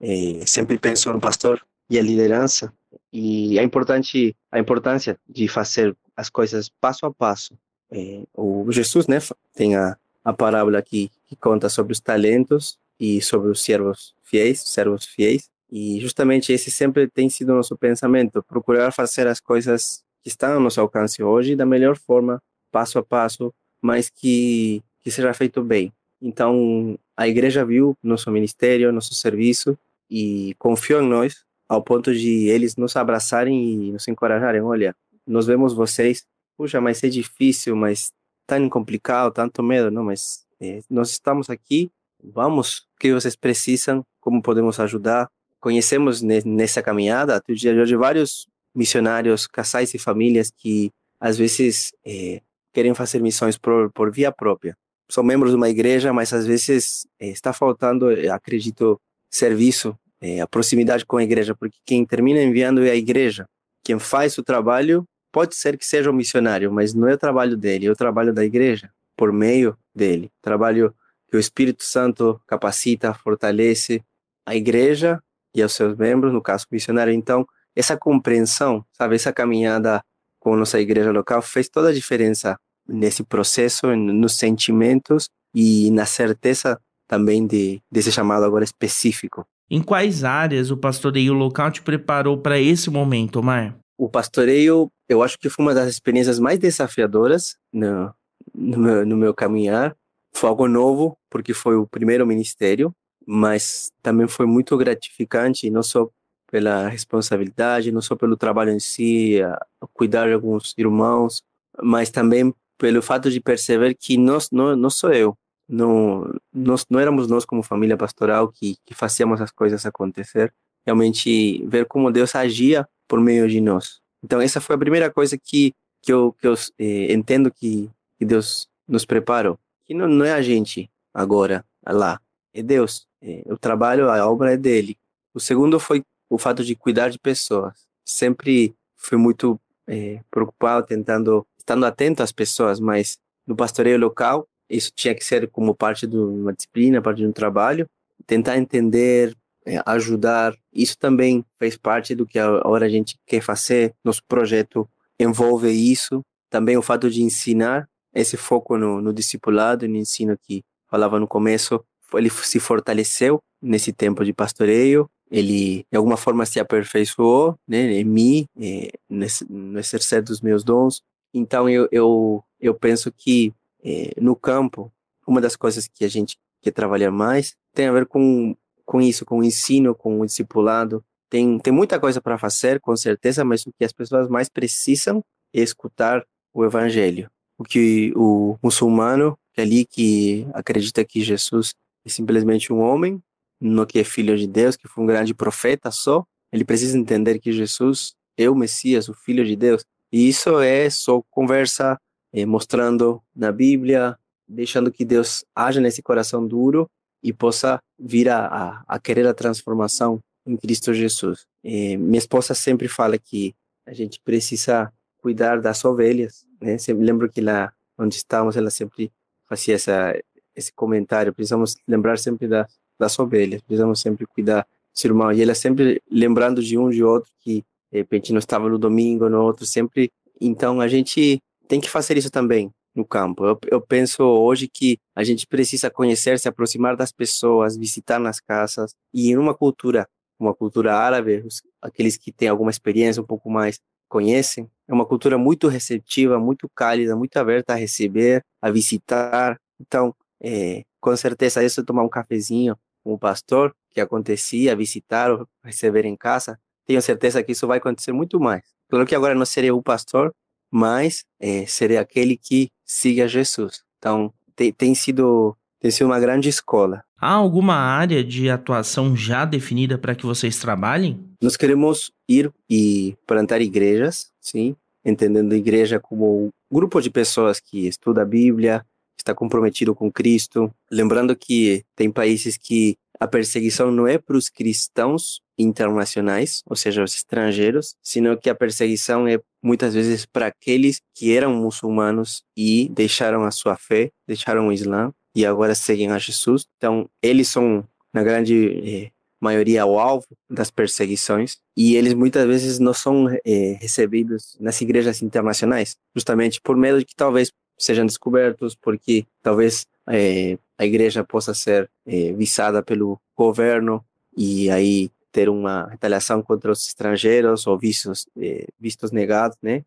é, 0.00 0.44
sempre 0.46 0.78
penso 0.78 1.12
no 1.12 1.20
pastor 1.20 1.60
e 1.88 1.98
a 1.98 2.02
liderança 2.02 2.72
e 3.12 3.58
a 3.58 3.62
importante 3.62 4.36
a 4.50 4.58
importância 4.58 5.18
de 5.28 5.48
fazer 5.48 5.96
as 6.16 6.30
coisas 6.30 6.68
passo 6.80 7.06
a 7.06 7.12
passo. 7.12 7.58
É, 7.90 8.22
o 8.34 8.70
Jesus, 8.70 9.08
né, 9.08 9.18
tem 9.52 9.74
a, 9.74 9.96
a 10.24 10.32
parábola 10.32 10.78
aqui 10.78 11.10
que 11.26 11.34
conta 11.34 11.68
sobre 11.68 11.92
os 11.92 12.00
talentos 12.00 12.78
e 13.00 13.20
sobre 13.20 13.50
os 13.50 13.62
servos 13.62 14.14
fiéis, 14.22 14.60
servos 14.60 15.04
fiéis. 15.04 15.49
E 15.70 16.00
justamente 16.00 16.52
esse 16.52 16.70
sempre 16.70 17.08
tem 17.08 17.28
sido 17.28 17.54
nosso 17.54 17.76
pensamento, 17.76 18.42
procurar 18.42 18.92
fazer 18.92 19.26
as 19.26 19.40
coisas 19.40 20.02
que 20.22 20.28
estão 20.28 20.54
ao 20.54 20.60
nosso 20.60 20.80
alcance 20.80 21.22
hoje 21.22 21.54
da 21.54 21.64
melhor 21.64 21.96
forma, 21.96 22.42
passo 22.72 22.98
a 22.98 23.02
passo, 23.02 23.52
mas 23.80 24.10
que, 24.10 24.82
que 25.02 25.10
seja 25.10 25.32
feito 25.32 25.62
bem. 25.62 25.92
Então, 26.20 26.98
a 27.16 27.28
igreja 27.28 27.64
viu 27.64 27.96
nosso 28.02 28.30
ministério, 28.30 28.92
nosso 28.92 29.14
serviço 29.14 29.78
e 30.10 30.54
confiou 30.58 31.02
em 31.02 31.08
nós 31.08 31.44
ao 31.68 31.82
ponto 31.82 32.12
de 32.12 32.48
eles 32.48 32.74
nos 32.74 32.96
abraçarem 32.96 33.88
e 33.88 33.92
nos 33.92 34.08
encorajarem. 34.08 34.60
Olha, 34.60 34.94
nós 35.24 35.46
vemos 35.46 35.72
vocês, 35.72 36.26
puxa, 36.56 36.80
mas 36.80 37.02
é 37.04 37.08
difícil, 37.08 37.76
mas 37.76 38.12
tão 38.44 38.68
complicado, 38.68 39.32
tanto 39.32 39.62
medo, 39.62 39.88
não, 39.88 40.02
mas 40.02 40.44
é, 40.60 40.80
nós 40.90 41.10
estamos 41.10 41.48
aqui, 41.48 41.88
vamos, 42.22 42.78
o 42.78 42.98
que 42.98 43.14
vocês 43.14 43.36
precisam, 43.36 44.04
como 44.20 44.42
podemos 44.42 44.80
ajudar, 44.80 45.30
conhecemos 45.60 46.22
nessa 46.22 46.82
caminhada 46.82 47.40
de 47.46 47.96
vários 47.96 48.46
missionários, 48.74 49.46
casais 49.46 49.92
e 49.94 49.98
famílias 49.98 50.50
que 50.50 50.90
às 51.20 51.36
vezes 51.36 51.92
é, 52.04 52.40
querem 52.72 52.94
fazer 52.94 53.20
missões 53.20 53.58
por, 53.58 53.92
por 53.92 54.10
via 54.10 54.32
própria. 54.32 54.76
São 55.10 55.22
membros 55.22 55.50
de 55.50 55.56
uma 55.56 55.68
igreja, 55.68 56.12
mas 56.12 56.32
às 56.32 56.46
vezes 56.46 57.06
é, 57.18 57.28
está 57.28 57.52
faltando, 57.52 58.06
acredito, 58.32 58.98
serviço, 59.30 59.96
é, 60.20 60.40
a 60.40 60.46
proximidade 60.46 61.04
com 61.04 61.16
a 61.16 61.22
igreja, 61.22 61.54
porque 61.54 61.78
quem 61.84 62.04
termina 62.06 62.42
enviando 62.42 62.84
é 62.84 62.90
a 62.90 62.96
igreja. 62.96 63.46
Quem 63.84 63.98
faz 63.98 64.38
o 64.38 64.42
trabalho 64.42 65.04
pode 65.32 65.56
ser 65.56 65.76
que 65.76 65.86
seja 65.86 66.10
um 66.10 66.14
missionário, 66.14 66.72
mas 66.72 66.94
não 66.94 67.08
é 67.08 67.14
o 67.14 67.18
trabalho 67.18 67.56
dele, 67.56 67.86
é 67.86 67.90
o 67.90 67.96
trabalho 67.96 68.32
da 68.32 68.44
igreja, 68.44 68.90
por 69.16 69.32
meio 69.32 69.76
dele. 69.94 70.30
Trabalho 70.42 70.94
que 71.28 71.36
o 71.36 71.40
Espírito 71.40 71.84
Santo 71.84 72.40
capacita, 72.46 73.14
fortalece 73.14 74.02
a 74.46 74.54
igreja 74.56 75.22
e 75.54 75.62
aos 75.62 75.72
seus 75.72 75.96
membros, 75.96 76.32
no 76.32 76.42
caso 76.42 76.66
missionário. 76.70 77.12
Então, 77.12 77.46
essa 77.74 77.96
compreensão, 77.96 78.84
sabe, 78.92 79.14
essa 79.14 79.32
caminhada 79.32 80.02
com 80.38 80.56
nossa 80.56 80.80
igreja 80.80 81.12
local 81.12 81.42
fez 81.42 81.68
toda 81.68 81.90
a 81.90 81.94
diferença 81.94 82.56
nesse 82.88 83.22
processo, 83.22 83.94
nos 83.94 84.36
sentimentos 84.36 85.28
e 85.54 85.90
na 85.90 86.06
certeza 86.06 86.80
também 87.06 87.46
de 87.46 87.80
desse 87.90 88.10
chamado 88.10 88.44
agora 88.44 88.64
específico. 88.64 89.44
Em 89.70 89.82
quais 89.82 90.24
áreas 90.24 90.70
o 90.70 90.76
pastoreio 90.76 91.32
local 91.32 91.70
te 91.70 91.82
preparou 91.82 92.38
para 92.38 92.58
esse 92.58 92.90
momento, 92.90 93.38
Omar? 93.38 93.76
O 93.96 94.08
pastoreio, 94.08 94.90
eu 95.08 95.22
acho 95.22 95.38
que 95.38 95.48
foi 95.48 95.64
uma 95.64 95.74
das 95.74 95.88
experiências 95.88 96.38
mais 96.38 96.58
desafiadoras 96.58 97.56
no, 97.72 98.12
no, 98.54 98.78
meu, 98.78 99.06
no 99.06 99.16
meu 99.16 99.34
caminhar. 99.34 99.94
Foi 100.34 100.48
algo 100.48 100.66
novo, 100.66 101.16
porque 101.28 101.52
foi 101.52 101.76
o 101.76 101.86
primeiro 101.86 102.26
ministério 102.26 102.92
mas 103.32 103.92
também 104.02 104.26
foi 104.26 104.44
muito 104.44 104.76
gratificante, 104.76 105.70
não 105.70 105.84
só 105.84 106.10
pela 106.50 106.88
responsabilidade, 106.88 107.92
não 107.92 108.02
só 108.02 108.16
pelo 108.16 108.36
trabalho 108.36 108.72
em 108.72 108.80
si, 108.80 109.40
a, 109.40 109.56
cuidar 109.94 110.26
de 110.26 110.32
alguns 110.32 110.74
irmãos, 110.76 111.40
mas 111.80 112.10
também 112.10 112.52
pelo 112.76 113.00
fato 113.00 113.30
de 113.30 113.40
perceber 113.40 113.94
que 113.94 114.16
nós 114.16 114.50
não, 114.50 114.74
não 114.74 114.90
sou 114.90 115.12
eu, 115.12 115.38
não, 115.68 116.34
nós, 116.52 116.84
não 116.90 116.98
éramos 116.98 117.28
nós 117.28 117.44
como 117.44 117.62
família 117.62 117.96
pastoral 117.96 118.48
que, 118.48 118.76
que 118.84 118.94
fazíamos 118.94 119.40
as 119.40 119.52
coisas 119.52 119.86
acontecer, 119.86 120.52
realmente 120.84 121.64
ver 121.68 121.86
como 121.86 122.10
Deus 122.10 122.34
agia 122.34 122.88
por 123.06 123.20
meio 123.20 123.48
de 123.48 123.60
nós. 123.60 124.00
Então 124.24 124.40
essa 124.40 124.60
foi 124.60 124.74
a 124.74 124.78
primeira 124.78 125.08
coisa 125.08 125.38
que 125.38 125.72
que 126.02 126.12
eu, 126.12 126.32
que 126.32 126.46
eu 126.46 126.54
eh, 126.78 127.12
entendo 127.12 127.50
que, 127.50 127.90
que 128.18 128.24
Deus 128.24 128.68
nos 128.88 129.04
preparou, 129.04 129.58
que 129.84 129.94
não, 129.94 130.08
não 130.08 130.24
é 130.24 130.32
a 130.32 130.42
gente 130.42 130.90
agora 131.12 131.64
lá, 131.86 132.20
é 132.52 132.62
Deus. 132.62 133.06
É, 133.22 133.42
o 133.46 133.56
trabalho, 133.56 134.10
a 134.10 134.28
obra 134.30 134.52
é 134.52 134.56
dele. 134.56 134.96
O 135.34 135.40
segundo 135.40 135.78
foi 135.78 136.02
o 136.28 136.38
fato 136.38 136.64
de 136.64 136.74
cuidar 136.74 137.08
de 137.10 137.18
pessoas. 137.18 137.86
Sempre 138.04 138.74
fui 138.96 139.18
muito 139.18 139.60
é, 139.86 140.20
preocupado, 140.30 140.86
tentando, 140.86 141.46
estando 141.58 141.84
atento 141.84 142.22
às 142.22 142.32
pessoas, 142.32 142.80
mas 142.80 143.18
no 143.46 143.56
pastoreio 143.56 143.98
local, 143.98 144.46
isso 144.68 144.92
tinha 144.94 145.14
que 145.14 145.24
ser 145.24 145.48
como 145.50 145.74
parte 145.74 146.06
de 146.06 146.16
uma 146.16 146.52
disciplina, 146.52 147.02
parte 147.02 147.18
de 147.18 147.26
um 147.26 147.32
trabalho, 147.32 147.86
tentar 148.26 148.56
entender, 148.56 149.36
é, 149.66 149.82
ajudar. 149.86 150.54
Isso 150.72 150.96
também 150.96 151.44
fez 151.58 151.76
parte 151.76 152.14
do 152.14 152.24
que 152.24 152.38
agora 152.38 152.86
a 152.86 152.88
gente 152.88 153.18
quer 153.26 153.40
fazer. 153.40 153.92
Nosso 154.04 154.22
projeto 154.26 154.88
envolve 155.18 155.70
isso. 155.70 156.22
Também 156.48 156.76
o 156.76 156.82
fato 156.82 157.10
de 157.10 157.22
ensinar, 157.22 157.88
esse 158.14 158.36
foco 158.36 158.76
no, 158.76 159.00
no 159.00 159.12
discipulado, 159.12 159.86
no 159.86 159.96
ensino 159.96 160.36
que 160.36 160.62
falava 160.88 161.18
no 161.20 161.28
começo, 161.28 161.84
ele 162.14 162.30
se 162.30 162.58
fortaleceu 162.58 163.40
nesse 163.62 163.92
tempo 163.92 164.24
de 164.24 164.32
pastoreio. 164.32 165.08
Ele, 165.30 165.84
de 165.90 165.96
alguma 165.96 166.16
forma, 166.16 166.44
se 166.44 166.58
aperfeiçoou 166.58 167.54
né, 167.66 167.92
em 167.92 168.04
mim, 168.04 168.46
é, 168.60 168.90
nesse, 169.08 169.50
no 169.50 169.78
exercer 169.78 170.22
dos 170.22 170.40
meus 170.40 170.64
dons. 170.64 171.02
Então, 171.32 171.68
eu, 171.68 171.88
eu, 171.92 172.42
eu 172.60 172.74
penso 172.74 173.12
que 173.12 173.52
é, 173.82 174.12
no 174.20 174.34
campo, 174.34 174.92
uma 175.26 175.40
das 175.40 175.54
coisas 175.54 175.86
que 175.86 176.04
a 176.04 176.08
gente 176.08 176.36
quer 176.60 176.72
trabalhar 176.72 177.10
mais 177.10 177.54
tem 177.72 177.86
a 177.86 177.92
ver 177.92 178.06
com, 178.06 178.56
com 178.84 179.00
isso, 179.00 179.24
com 179.24 179.38
o 179.38 179.44
ensino, 179.44 179.94
com 179.94 180.20
o 180.20 180.26
discipulado. 180.26 181.04
Tem, 181.28 181.58
tem 181.60 181.72
muita 181.72 182.00
coisa 182.00 182.20
para 182.20 182.36
fazer, 182.36 182.80
com 182.80 182.96
certeza, 182.96 183.44
mas 183.44 183.64
o 183.64 183.72
que 183.72 183.84
as 183.84 183.92
pessoas 183.92 184.28
mais 184.28 184.48
precisam 184.48 185.22
é 185.54 185.60
escutar 185.60 186.24
o 186.52 186.64
evangelho. 186.64 187.30
O 187.56 187.62
que 187.62 188.12
o 188.16 188.58
muçulmano, 188.62 189.38
que 189.52 189.60
é 189.60 189.64
ali 189.64 189.84
que 189.84 190.46
acredita 190.52 191.04
que 191.04 191.20
Jesus 191.20 191.72
é 192.04 192.08
simplesmente 192.08 192.72
um 192.72 192.80
homem, 192.80 193.22
no 193.60 193.86
que 193.86 193.98
é 193.98 194.04
filho 194.04 194.36
de 194.36 194.46
Deus, 194.46 194.76
que 194.76 194.88
foi 194.88 195.04
um 195.04 195.06
grande 195.06 195.34
profeta 195.34 195.90
só, 195.90 196.24
ele 196.52 196.64
precisa 196.64 196.98
entender 196.98 197.38
que 197.38 197.52
Jesus 197.52 198.14
é 198.36 198.48
o 198.48 198.54
Messias, 198.54 199.08
o 199.08 199.14
filho 199.14 199.44
de 199.44 199.54
Deus. 199.54 199.84
E 200.12 200.28
isso 200.28 200.58
é 200.60 200.88
só 200.90 201.22
conversa 201.30 201.98
eh, 202.32 202.46
mostrando 202.46 203.22
na 203.34 203.52
Bíblia, 203.52 204.18
deixando 204.48 204.90
que 204.90 205.04
Deus 205.04 205.44
haja 205.54 205.80
nesse 205.80 206.02
coração 206.02 206.46
duro 206.46 206.88
e 207.22 207.32
possa 207.32 207.78
vir 207.98 208.28
a, 208.28 208.46
a, 208.46 208.84
a 208.88 208.98
querer 208.98 209.26
a 209.26 209.34
transformação 209.34 210.20
em 210.46 210.56
Cristo 210.56 210.92
Jesus. 210.92 211.46
Eh, 211.62 211.96
minha 211.96 212.18
esposa 212.18 212.54
sempre 212.54 212.88
fala 212.88 213.18
que 213.18 213.54
a 213.86 213.92
gente 213.92 214.20
precisa 214.24 214.92
cuidar 215.18 215.60
das 215.60 215.84
ovelhas, 215.84 216.46
né? 216.60 216.78
Sempre 216.78 217.04
lembro 217.04 217.30
que 217.30 217.40
lá 217.40 217.72
onde 217.98 218.16
estávamos 218.16 218.56
ela 218.56 218.70
sempre 218.70 219.12
fazia 219.46 219.74
essa 219.74 220.18
esse 220.54 220.72
comentário. 220.72 221.32
Precisamos 221.32 221.76
lembrar 221.86 222.18
sempre 222.18 222.48
da, 222.48 222.66
das 222.98 223.18
ovelhas, 223.18 223.62
precisamos 223.62 224.00
sempre 224.00 224.26
cuidar 224.26 224.66
do 224.94 225.06
irmão. 225.06 225.32
E 225.32 225.42
ela 225.42 225.54
sempre 225.54 226.02
lembrando 226.10 226.62
de 226.62 226.76
um 226.76 226.90
de 226.90 227.02
outro 227.02 227.30
que 227.40 227.64
de 227.92 227.98
repente 227.98 228.32
não 228.32 228.38
estava 228.38 228.68
no 228.68 228.78
domingo, 228.78 229.28
no 229.28 229.42
outro 229.42 229.66
sempre. 229.66 230.10
Então 230.40 230.80
a 230.80 230.88
gente 230.88 231.40
tem 231.68 231.80
que 231.80 231.90
fazer 231.90 232.16
isso 232.16 232.30
também 232.30 232.70
no 232.94 233.04
campo. 233.04 233.44
Eu, 233.44 233.58
eu, 233.68 233.80
penso 233.80 234.22
hoje 234.22 234.68
que 234.68 234.98
a 235.14 235.22
gente 235.22 235.46
precisa 235.46 235.90
conhecer, 235.90 236.38
se 236.38 236.48
aproximar 236.48 236.96
das 236.96 237.12
pessoas, 237.12 237.76
visitar 237.76 238.18
nas 238.18 238.40
casas 238.40 238.94
e 239.14 239.30
em 239.30 239.36
uma 239.36 239.54
cultura, 239.54 240.08
uma 240.38 240.54
cultura 240.54 240.94
árabe, 240.94 241.42
os, 241.46 241.62
aqueles 241.80 242.16
que 242.16 242.32
têm 242.32 242.48
alguma 242.48 242.70
experiência 242.70 243.22
um 243.22 243.26
pouco 243.26 243.50
mais 243.50 243.78
conhecem, 244.08 244.68
é 244.88 244.92
uma 244.92 245.06
cultura 245.06 245.38
muito 245.38 245.68
receptiva, 245.68 246.38
muito 246.38 246.68
cálida, 246.74 247.14
muito 247.14 247.36
aberta 247.36 247.74
a 247.74 247.76
receber, 247.76 248.44
a 248.60 248.70
visitar. 248.70 249.56
Então, 249.80 250.12
é, 250.42 250.82
com 251.00 251.16
certeza, 251.16 251.64
isso 251.64 251.84
tomar 251.84 252.02
um 252.02 252.08
cafezinho 252.08 252.76
com 253.02 253.12
o 253.14 253.18
pastor, 253.18 253.74
que 253.90 254.00
acontecia, 254.00 254.76
visitar 254.76 255.30
ou 255.30 255.46
receber 255.64 256.04
em 256.04 256.16
casa, 256.16 256.58
tenho 256.86 257.00
certeza 257.00 257.42
que 257.42 257.52
isso 257.52 257.66
vai 257.66 257.78
acontecer 257.78 258.12
muito 258.12 258.38
mais. 258.40 258.62
Claro 258.88 259.06
que 259.06 259.14
agora 259.14 259.34
não 259.34 259.46
seria 259.46 259.74
o 259.74 259.82
pastor, 259.82 260.32
mas 260.70 261.24
é, 261.38 261.66
serei 261.66 261.96
aquele 261.96 262.36
que 262.36 262.70
siga 262.84 263.28
Jesus. 263.28 263.82
Então, 263.98 264.32
tem, 264.56 264.72
tem, 264.72 264.94
sido, 264.94 265.56
tem 265.80 265.90
sido 265.90 266.06
uma 266.06 266.20
grande 266.20 266.48
escola. 266.48 267.04
Há 267.18 267.32
alguma 267.32 267.74
área 267.74 268.24
de 268.24 268.48
atuação 268.48 269.16
já 269.16 269.44
definida 269.44 269.98
para 269.98 270.14
que 270.14 270.24
vocês 270.24 270.58
trabalhem? 270.58 271.20
Nós 271.40 271.56
queremos 271.56 272.10
ir 272.28 272.52
e 272.68 273.16
plantar 273.26 273.60
igrejas, 273.60 274.30
sim, 274.40 274.74
entendendo 275.04 275.52
a 275.52 275.56
igreja 275.56 276.00
como 276.00 276.46
um 276.46 276.50
grupo 276.74 277.00
de 277.00 277.10
pessoas 277.10 277.60
que 277.60 277.86
estuda 277.86 278.22
a 278.22 278.26
Bíblia, 278.26 278.84
está 279.20 279.34
comprometido 279.34 279.94
com 279.94 280.10
Cristo. 280.10 280.72
Lembrando 280.90 281.36
que 281.36 281.84
tem 281.94 282.10
países 282.10 282.56
que 282.56 282.96
a 283.18 283.28
perseguição 283.28 283.90
não 283.90 284.06
é 284.06 284.16
para 284.16 284.36
os 284.36 284.48
cristãos 284.48 285.42
internacionais, 285.58 286.62
ou 286.66 286.74
seja, 286.74 287.04
os 287.04 287.14
estrangeiros, 287.14 287.94
sino 288.02 288.36
que 288.36 288.48
a 288.48 288.54
perseguição 288.54 289.28
é 289.28 289.38
muitas 289.62 289.92
vezes 289.92 290.24
para 290.24 290.46
aqueles 290.46 291.02
que 291.14 291.36
eram 291.36 291.54
muçulmanos 291.54 292.42
e 292.56 292.88
deixaram 292.88 293.44
a 293.44 293.50
sua 293.50 293.76
fé, 293.76 294.10
deixaram 294.26 294.68
o 294.68 294.72
Islã 294.72 295.12
e 295.34 295.44
agora 295.44 295.74
seguem 295.74 296.10
a 296.10 296.18
Jesus. 296.18 296.66
Então, 296.78 297.08
eles 297.22 297.48
são, 297.48 297.86
na 298.12 298.22
grande 298.22 299.04
eh, 299.06 299.10
maioria, 299.38 299.84
o 299.84 299.98
alvo 299.98 300.26
das 300.48 300.70
perseguições 300.70 301.58
e 301.76 301.96
eles 301.96 302.14
muitas 302.14 302.46
vezes 302.46 302.78
não 302.78 302.94
são 302.94 303.28
eh, 303.44 303.76
recebidos 303.80 304.56
nas 304.58 304.80
igrejas 304.80 305.20
internacionais, 305.20 305.96
justamente 306.16 306.58
por 306.60 306.74
medo 306.74 306.98
de 306.98 307.04
que 307.04 307.14
talvez 307.14 307.52
sejam 307.80 308.06
descobertos, 308.06 308.74
porque 308.74 309.24
talvez 309.42 309.86
é, 310.06 310.58
a 310.78 310.84
igreja 310.84 311.24
possa 311.24 311.54
ser 311.54 311.90
é, 312.06 312.32
visada 312.32 312.82
pelo 312.82 313.18
governo 313.36 314.04
e 314.36 314.70
aí 314.70 315.10
ter 315.32 315.48
uma 315.48 315.86
retaliação 315.86 316.42
contra 316.42 316.72
os 316.72 316.86
estrangeiros 316.86 317.66
ou 317.66 317.78
vistos 317.78 318.26
é, 318.36 318.66
vistos 318.78 319.12
negados, 319.12 319.56
né? 319.62 319.84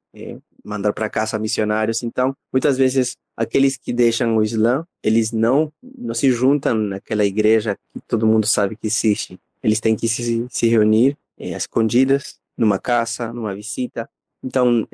mandar 0.64 0.94
para 0.94 1.10
casa 1.10 1.38
missionários. 1.38 2.04
Então, 2.04 2.34
muitas 2.52 2.78
vezes 2.78 3.18
aqueles 3.36 3.76
que 3.76 3.92
deixam 3.92 4.38
o 4.38 4.44
Islã, 4.44 4.86
eles 5.04 5.34
não 5.34 5.72
não 5.82 6.14
se 6.14 6.32
juntam 6.32 6.74
naquela 6.76 7.26
igreja 7.26 7.78
que 7.94 8.00
todo 8.08 8.26
mundo 8.26 8.48
sabe 8.48 8.78
que 8.78 8.88
existe. 8.88 9.38
Eles 9.62 9.82
têm 9.82 9.96
que 9.96 10.08
se, 10.08 10.46
se 10.50 10.68
reunir 10.68 11.18
escondidas 11.38 12.40
numa 12.58 12.80
casa, 12.80 13.34
numa 13.34 13.54
visita. 13.54 14.10
Então, 14.44 14.88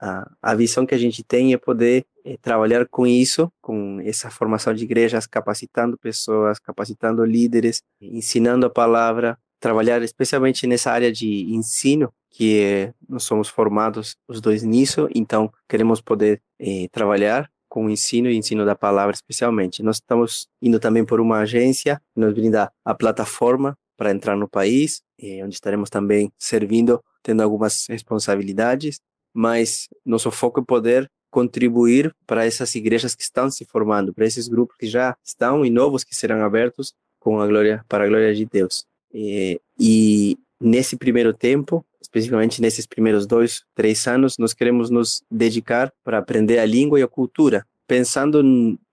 a, 0.00 0.30
a 0.42 0.54
visão 0.54 0.84
que 0.84 0.94
a 0.94 0.98
gente 0.98 1.24
tem 1.24 1.54
é 1.54 1.56
poder 1.56 2.04
é, 2.24 2.36
trabalhar 2.36 2.86
com 2.88 3.06
isso, 3.06 3.52
com 3.60 4.00
essa 4.04 4.30
formação 4.30 4.72
de 4.72 4.84
igrejas, 4.84 5.26
capacitando 5.26 5.98
pessoas, 5.98 6.58
capacitando 6.58 7.24
líderes, 7.24 7.82
ensinando 8.00 8.66
a 8.66 8.70
palavra, 8.70 9.36
trabalhar 9.58 10.02
especialmente 10.02 10.66
nessa 10.66 10.92
área 10.92 11.10
de 11.10 11.52
ensino, 11.52 12.12
que 12.30 12.60
é, 12.60 12.94
nós 13.08 13.24
somos 13.24 13.48
formados 13.48 14.16
os 14.28 14.40
dois 14.40 14.62
nisso, 14.62 15.08
então 15.14 15.52
queremos 15.68 16.00
poder 16.00 16.40
é, 16.58 16.86
trabalhar 16.92 17.50
com 17.68 17.86
o 17.86 17.90
ensino 17.90 18.28
e 18.28 18.36
ensino 18.36 18.64
da 18.64 18.76
palavra 18.76 19.14
especialmente. 19.14 19.82
Nós 19.82 19.96
estamos 19.96 20.46
indo 20.60 20.78
também 20.78 21.04
por 21.04 21.20
uma 21.20 21.38
agência 21.38 22.00
que 22.14 22.20
nos 22.20 22.32
brinda 22.34 22.70
a 22.84 22.94
plataforma 22.94 23.76
para 23.96 24.10
entrar 24.10 24.36
no 24.36 24.48
país, 24.48 25.02
onde 25.42 25.54
estaremos 25.54 25.88
também 25.88 26.30
servindo, 26.36 27.02
tendo 27.22 27.42
algumas 27.42 27.86
responsabilidades, 27.88 29.00
mas 29.32 29.88
nosso 30.04 30.30
foco 30.30 30.60
é 30.60 30.64
poder 30.64 31.10
contribuir 31.30 32.14
para 32.26 32.44
essas 32.44 32.74
igrejas 32.74 33.14
que 33.14 33.22
estão 33.22 33.50
se 33.50 33.64
formando, 33.64 34.12
para 34.12 34.26
esses 34.26 34.48
grupos 34.48 34.76
que 34.76 34.86
já 34.86 35.16
estão 35.24 35.64
e 35.64 35.70
novos 35.70 36.04
que 36.04 36.14
serão 36.14 36.44
abertos 36.44 36.92
com 37.18 37.40
a 37.40 37.46
glória 37.46 37.84
para 37.88 38.04
a 38.04 38.08
glória 38.08 38.34
de 38.34 38.44
Deus. 38.44 38.84
E, 39.14 39.58
e 39.78 40.36
nesse 40.60 40.96
primeiro 40.96 41.32
tempo, 41.32 41.84
especificamente 42.00 42.60
nesses 42.60 42.86
primeiros 42.86 43.26
dois, 43.26 43.62
três 43.74 44.06
anos, 44.06 44.36
nós 44.38 44.52
queremos 44.52 44.90
nos 44.90 45.22
dedicar 45.30 45.90
para 46.04 46.18
aprender 46.18 46.58
a 46.58 46.66
língua 46.66 47.00
e 47.00 47.02
a 47.02 47.08
cultura, 47.08 47.64
pensando 47.86 48.42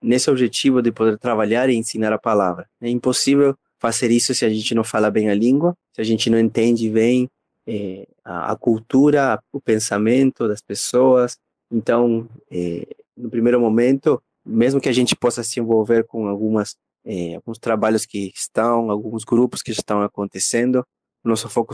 nesse 0.02 0.30
objetivo 0.30 0.82
de 0.82 0.92
poder 0.92 1.18
trabalhar 1.18 1.70
e 1.70 1.76
ensinar 1.76 2.14
a 2.14 2.18
palavra. 2.18 2.68
É 2.82 2.90
impossível 2.90 3.56
fazer 3.80 4.12
isso 4.12 4.34
se 4.34 4.46
a 4.46 4.50
gente 4.50 4.74
não 4.74 4.84
fala 4.84 5.12
bem 5.12 5.30
a 5.30 5.36
língua, 5.36 5.76
se 5.94 6.02
a 6.02 6.04
gente 6.04 6.30
não 6.30 6.40
entende 6.40 6.90
bem 6.90 7.30
é, 7.70 8.08
a, 8.26 8.52
a, 8.54 8.56
cultura, 8.56 9.40
o 9.54 9.62
pensamento 9.62 10.48
das 10.48 10.60
pessoas, 10.60 11.38
então, 11.72 12.28
é, 12.50 12.88
no 13.16 13.30
primeiro 13.30 13.62
momento, 13.62 14.20
mesmo 14.44 14.82
que 14.82 14.90
a 14.90 14.94
gente 14.94 15.16
possa 15.16 15.44
se 15.44 15.60
envolver 15.60 16.04
com 16.06 16.28
algumas 16.28 16.76
é, 17.06 17.36
alguns 17.36 17.60
trabalhos 17.60 18.06
que 18.06 18.32
estão, 18.36 18.90
alguns 18.92 19.24
grupos 19.24 19.62
que 19.62 19.72
estão 19.72 20.02
acontecendo, 20.02 20.84
nosso 21.24 21.48
foco 21.48 21.74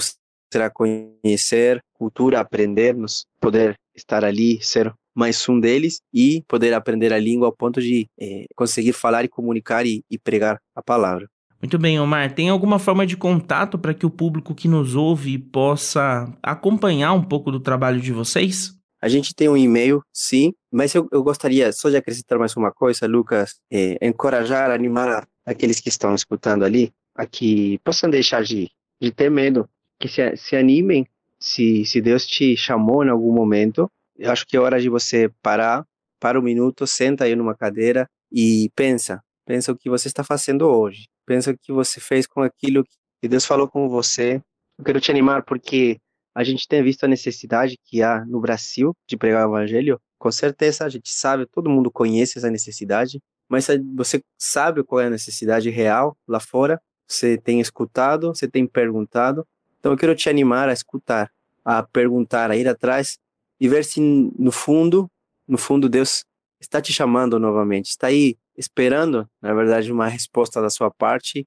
será 0.52 0.70
conhecer 0.70 1.82
cultura, 1.94 2.40
aprendermos, 2.40 3.26
poder 3.40 3.76
estar 3.96 4.24
ali, 4.24 4.62
ser 4.62 4.94
mais 5.16 5.48
um 5.50 5.60
deles 5.60 6.00
e 6.14 6.44
poder 6.48 6.74
aprender 6.74 7.12
a 7.12 7.20
língua 7.20 7.48
ao 7.48 7.56
ponto 7.56 7.82
de 7.82 8.08
conseguir 8.56 8.94
falar 8.94 9.26
e 9.26 9.30
comunicar 9.30 9.86
e, 9.86 10.04
e 10.10 10.20
pregar 10.20 10.60
a 10.76 10.82
palavra. 10.82 11.28
Muito 11.66 11.80
bem, 11.80 12.00
Omar. 12.00 12.32
Tem 12.32 12.48
alguma 12.48 12.78
forma 12.78 13.08
de 13.08 13.18
contato 13.18 13.80
para 13.80 13.92
que 13.92 14.06
o 14.06 14.10
público 14.12 14.54
que 14.54 14.68
nos 14.68 14.96
ouve 14.96 15.40
possa 15.40 16.32
acompanhar 16.44 17.14
um 17.14 17.24
pouco 17.24 17.52
do 17.52 17.60
trabalho 17.60 18.00
de 18.00 18.12
vocês? 18.12 18.72
A 19.02 19.10
gente 19.10 19.34
tem 19.34 19.50
um 19.50 19.58
e-mail, 19.58 20.04
sim, 20.14 20.54
mas 20.72 20.94
eu, 20.94 21.10
eu 21.12 21.24
gostaria 21.24 21.72
só 21.74 21.90
de 21.90 21.98
acrescentar 21.98 22.38
mais 22.38 22.56
uma 22.56 22.72
coisa, 22.72 23.08
Lucas, 23.08 23.56
é, 23.74 23.98
encorajar, 24.00 24.70
animar 24.70 25.28
aqueles 25.44 25.80
que 25.80 25.90
estão 25.90 26.14
escutando 26.14 26.64
ali, 26.64 26.94
a 27.16 27.26
que 27.26 27.80
possam 27.84 28.12
deixar 28.12 28.44
de, 28.44 28.70
de 29.02 29.12
ter 29.12 29.32
medo, 29.32 29.68
que 30.00 30.08
se, 30.08 30.38
se 30.38 30.56
animem, 30.56 31.08
se, 31.40 31.84
se 31.84 32.00
Deus 32.00 32.28
te 32.28 32.56
chamou 32.56 33.04
em 33.04 33.10
algum 33.10 33.34
momento, 33.34 33.90
eu 34.16 34.32
acho 34.32 34.46
que 34.46 34.56
é 34.56 34.60
hora 34.60 34.80
de 34.80 34.88
você 34.88 35.32
parar, 35.42 35.84
para 36.20 36.40
um 36.40 36.44
minuto, 36.44 36.86
senta 36.86 37.24
aí 37.24 37.36
numa 37.36 37.56
cadeira 37.56 38.08
e 38.32 38.70
pensa, 38.76 39.20
pensa 39.48 39.72
o 39.72 39.76
que 39.76 39.90
você 39.90 40.08
está 40.08 40.24
fazendo 40.24 40.68
hoje, 40.68 41.08
pensa 41.26 41.52
o 41.52 41.58
que 41.58 41.72
você 41.72 42.00
fez 42.00 42.28
com 42.28 42.42
aquilo 42.42 42.84
que 43.22 43.28
Deus 43.28 43.46
falou 43.46 43.68
com 43.68 43.90
você. 43.90 44.42
Eu 44.78 44.86
quero 44.86 45.02
te 45.02 45.12
animar 45.12 45.44
porque 45.44 45.98
a 46.34 46.44
gente 46.44 46.68
tem 46.68 46.84
visto 46.84 47.04
a 47.04 47.08
necessidade 47.08 47.78
que 47.84 48.04
há 48.04 48.26
no 48.26 48.40
Brasil 48.40 48.94
de 49.08 49.16
pregar 49.16 49.48
o 49.48 49.52
evangelho. 49.52 50.00
Com 50.20 50.32
certeza 50.32 50.86
a 50.86 50.90
gente 50.90 51.10
sabe, 51.10 51.46
todo 51.46 51.70
mundo 51.70 51.90
conhece 51.90 52.38
essa 52.38 52.50
necessidade, 52.50 53.22
mas 53.48 53.68
você 53.96 54.22
sabe 54.38 54.84
qual 54.84 55.02
é 55.02 55.06
a 55.06 55.10
necessidade 55.10 55.70
real 55.70 56.18
lá 56.28 56.40
fora? 56.40 56.82
Você 57.08 57.38
tem 57.38 57.62
escutado, 57.62 58.28
você 58.34 58.48
tem 58.48 58.68
perguntado. 58.68 59.48
Então 59.80 59.92
eu 59.92 59.98
quero 59.98 60.16
te 60.16 60.30
animar 60.30 60.68
a 60.68 60.74
escutar, 60.74 61.32
a 61.64 61.84
perguntar, 61.84 62.52
a 62.52 62.58
ir 62.58 62.68
atrás 62.68 63.18
e 63.60 63.70
ver 63.70 63.86
se 63.86 64.02
no 64.02 64.52
fundo, 64.52 65.10
no 65.48 65.58
fundo 65.58 65.88
Deus 65.88 66.26
está 66.66 66.82
te 66.82 66.92
chamando 66.92 67.40
novamente, 67.40 67.90
está 67.90 68.08
aí 68.08 68.36
esperando, 68.58 69.30
na 69.42 69.54
verdade, 69.54 69.92
uma 69.92 70.08
resposta 70.08 70.62
da 70.62 70.70
sua 70.70 70.90
parte 70.92 71.46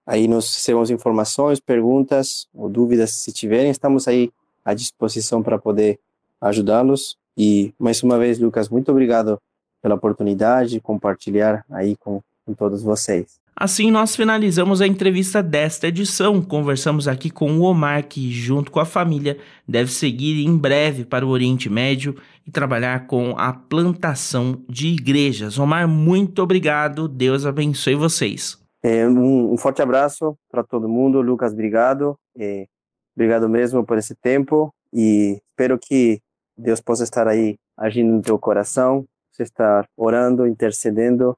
Aí 0.07 0.27
nós 0.27 0.55
recebemos 0.55 0.91
informações, 0.91 1.61
perguntas 1.61 2.49
ou 2.55 2.67
dúvidas 2.69 3.13
se 3.13 3.33
tiverem, 3.33 3.71
estamos 3.71 4.09
aí 4.09 4.33
à 4.65 4.75
disposição 4.75 5.43
para 5.43 5.59
poder 5.59 6.01
ajudá-los. 6.41 7.17
E 7.37 7.73
mais 7.79 8.03
uma 8.03 8.19
vez, 8.19 8.39
Lucas, 8.39 8.69
muito 8.69 8.91
obrigado 8.91 9.39
pela 9.83 9.95
oportunidade 9.95 10.71
de 10.71 10.81
compartilhar 10.81 11.65
aí 11.71 11.97
com 11.97 12.21
com 12.51 12.55
todos 12.55 12.83
vocês. 12.83 13.39
Assim, 13.57 13.91
nós 13.91 14.17
finalizamos 14.17 14.81
a 14.81 14.87
entrevista 14.87 15.43
desta 15.43 15.89
edição. 15.89 16.41
Conversamos 16.41 17.07
aqui 17.07 17.31
com 17.31 17.59
o 17.59 17.63
Omar, 17.63 18.07
que, 18.09 18.31
junto 18.31 18.71
com 18.71 18.81
a 18.81 18.87
família, 18.87 19.37
deve 19.69 19.93
seguir 19.93 20.45
em 20.47 20.57
breve 20.57 21.05
para 21.05 21.27
o 21.27 21.29
Oriente 21.29 21.69
Médio 21.69 22.17
e 22.47 22.51
trabalhar 22.51 23.07
com 23.07 23.35
a 23.37 23.53
plantação 23.53 24.65
de 24.69 24.89
igrejas. 24.89 25.59
Omar, 25.59 25.87
muito 25.87 26.43
obrigado. 26.43 27.07
Deus 27.07 27.45
abençoe 27.45 27.95
vocês. 27.95 28.59
É, 28.83 29.07
um, 29.07 29.53
um, 29.53 29.59
forte 29.59 29.83
abraço 29.83 30.35
para 30.51 30.65
todo 30.65 30.89
mundo. 30.89 31.21
Lucas, 31.21 31.53
obrigado. 31.53 32.17
É, 32.39 32.67
obrigado 33.15 33.47
mesmo 33.47 33.85
por 33.85 33.99
esse 33.99 34.15
tempo 34.15 34.73
e 34.91 35.39
espero 35.51 35.79
que 35.79 36.19
Deus 36.61 36.81
possa 36.81 37.05
estar 37.05 37.27
aí 37.27 37.57
agindo 37.77 38.13
no 38.13 38.23
teu 38.23 38.39
coração, 38.39 39.05
você 39.33 39.43
estar 39.43 39.87
orando, 39.97 40.47
intercedendo 40.47 41.37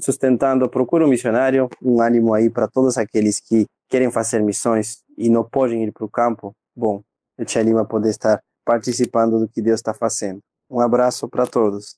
sustentando 0.00 0.68
Procura 0.68 1.04
um 1.04 1.08
Missionário, 1.08 1.68
um 1.82 2.00
ânimo 2.00 2.34
aí 2.34 2.48
para 2.50 2.68
todos 2.68 2.96
aqueles 2.96 3.40
que 3.40 3.66
querem 3.88 4.10
fazer 4.10 4.40
missões 4.40 5.02
e 5.16 5.28
não 5.28 5.44
podem 5.44 5.84
ir 5.84 5.92
para 5.92 6.04
o 6.04 6.08
campo. 6.08 6.52
Bom, 6.74 7.02
eu 7.38 7.44
te 7.44 7.58
animo 7.58 7.78
a 7.78 7.84
poder 7.84 8.10
estar 8.10 8.40
participando 8.64 9.38
do 9.38 9.48
que 9.48 9.62
Deus 9.62 9.80
está 9.80 9.92
fazendo. 9.92 10.40
Um 10.70 10.80
abraço 10.80 11.28
para 11.28 11.46
todos. 11.46 11.96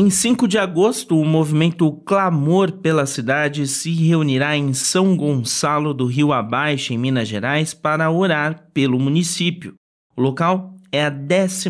Em 0.00 0.10
5 0.10 0.46
de 0.46 0.56
agosto, 0.56 1.18
o 1.18 1.24
movimento 1.24 1.90
Clamor 1.90 2.70
pela 2.70 3.04
Cidade 3.04 3.66
se 3.66 3.90
reunirá 3.90 4.56
em 4.56 4.72
São 4.72 5.16
Gonçalo 5.16 5.92
do 5.92 6.06
Rio 6.06 6.32
Abaixo, 6.32 6.92
em 6.92 6.96
Minas 6.96 7.26
Gerais, 7.26 7.74
para 7.74 8.08
orar 8.08 8.68
pelo 8.72 8.96
município. 8.96 9.74
O 10.16 10.22
local 10.22 10.76
é 10.92 11.04
a 11.04 11.10
12 11.10 11.68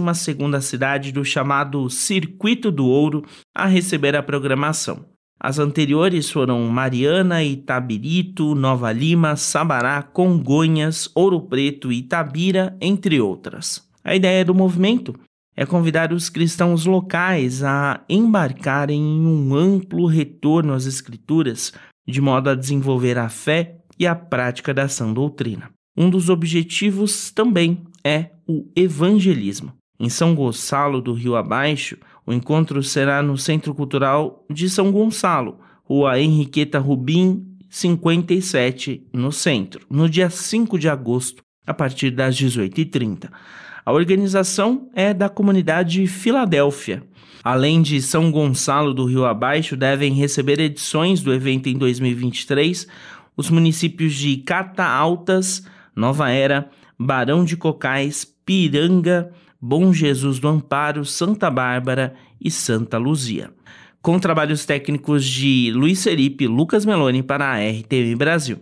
cidade 0.60 1.10
do 1.10 1.24
chamado 1.24 1.88
Circuito 1.88 2.70
do 2.70 2.84
Ouro 2.84 3.24
a 3.56 3.64
receber 3.64 4.14
a 4.14 4.22
programação. 4.22 5.06
As 5.40 5.58
anteriores 5.58 6.30
foram 6.30 6.68
Mariana, 6.68 7.42
Itabirito, 7.42 8.54
Nova 8.54 8.92
Lima, 8.92 9.36
Sabará, 9.36 10.02
Congonhas, 10.02 11.10
Ouro 11.14 11.40
Preto 11.40 11.90
e 11.90 12.00
Itabira, 12.00 12.76
entre 12.78 13.22
outras. 13.22 13.88
A 14.04 14.14
ideia 14.14 14.44
do 14.44 14.54
movimento 14.54 15.18
é 15.58 15.66
convidar 15.66 16.12
os 16.12 16.30
cristãos 16.30 16.86
locais 16.86 17.64
a 17.64 18.00
embarcarem 18.08 19.00
em 19.00 19.26
um 19.26 19.56
amplo 19.56 20.06
retorno 20.06 20.72
às 20.72 20.86
Escrituras, 20.86 21.72
de 22.06 22.20
modo 22.20 22.48
a 22.48 22.54
desenvolver 22.54 23.18
a 23.18 23.28
fé 23.28 23.78
e 23.98 24.06
a 24.06 24.14
prática 24.14 24.72
da 24.72 24.86
sã 24.86 25.12
doutrina. 25.12 25.68
Um 25.96 26.08
dos 26.08 26.30
objetivos 26.30 27.32
também 27.32 27.82
é 28.04 28.30
o 28.46 28.70
evangelismo. 28.76 29.72
Em 29.98 30.08
São 30.08 30.32
Gonçalo 30.32 31.02
do 31.02 31.12
Rio 31.12 31.34
Abaixo, 31.34 31.98
o 32.24 32.32
encontro 32.32 32.80
será 32.80 33.20
no 33.20 33.36
Centro 33.36 33.74
Cultural 33.74 34.46
de 34.48 34.70
São 34.70 34.92
Gonçalo, 34.92 35.58
Rua 35.82 36.20
Henriqueta 36.20 36.78
Rubim, 36.78 37.44
57, 37.68 39.08
no 39.12 39.32
centro, 39.32 39.84
no 39.90 40.08
dia 40.08 40.30
5 40.30 40.78
de 40.78 40.88
agosto, 40.88 41.42
a 41.66 41.74
partir 41.74 42.12
das 42.12 42.36
18h30. 42.36 43.28
A 43.88 43.92
organização 43.92 44.90
é 44.94 45.14
da 45.14 45.30
comunidade 45.30 46.06
Filadélfia. 46.06 47.02
Além 47.42 47.80
de 47.80 48.02
São 48.02 48.30
Gonçalo 48.30 48.92
do 48.92 49.06
Rio 49.06 49.24
Abaixo, 49.24 49.78
devem 49.78 50.12
receber 50.12 50.60
edições 50.60 51.22
do 51.22 51.32
evento 51.32 51.70
em 51.70 51.78
2023 51.78 52.86
os 53.34 53.48
municípios 53.48 54.12
de 54.12 54.36
Cata 54.36 54.84
Altas, 54.84 55.64
Nova 55.96 56.28
Era, 56.28 56.68
Barão 56.98 57.46
de 57.46 57.56
Cocais, 57.56 58.26
Piranga, 58.44 59.32
Bom 59.58 59.90
Jesus 59.90 60.38
do 60.38 60.48
Amparo, 60.48 61.02
Santa 61.06 61.50
Bárbara 61.50 62.12
e 62.38 62.50
Santa 62.50 62.98
Luzia. 62.98 63.50
Com 64.02 64.18
trabalhos 64.18 64.66
técnicos 64.66 65.24
de 65.24 65.72
Luiz 65.74 66.00
Seripe 66.00 66.44
e 66.44 66.46
Lucas 66.46 66.84
Meloni 66.84 67.22
para 67.22 67.54
a 67.54 67.56
RTM 67.56 68.14
Brasil. 68.16 68.58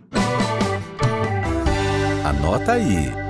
Anota 2.23 2.71
aí. 2.71 3.26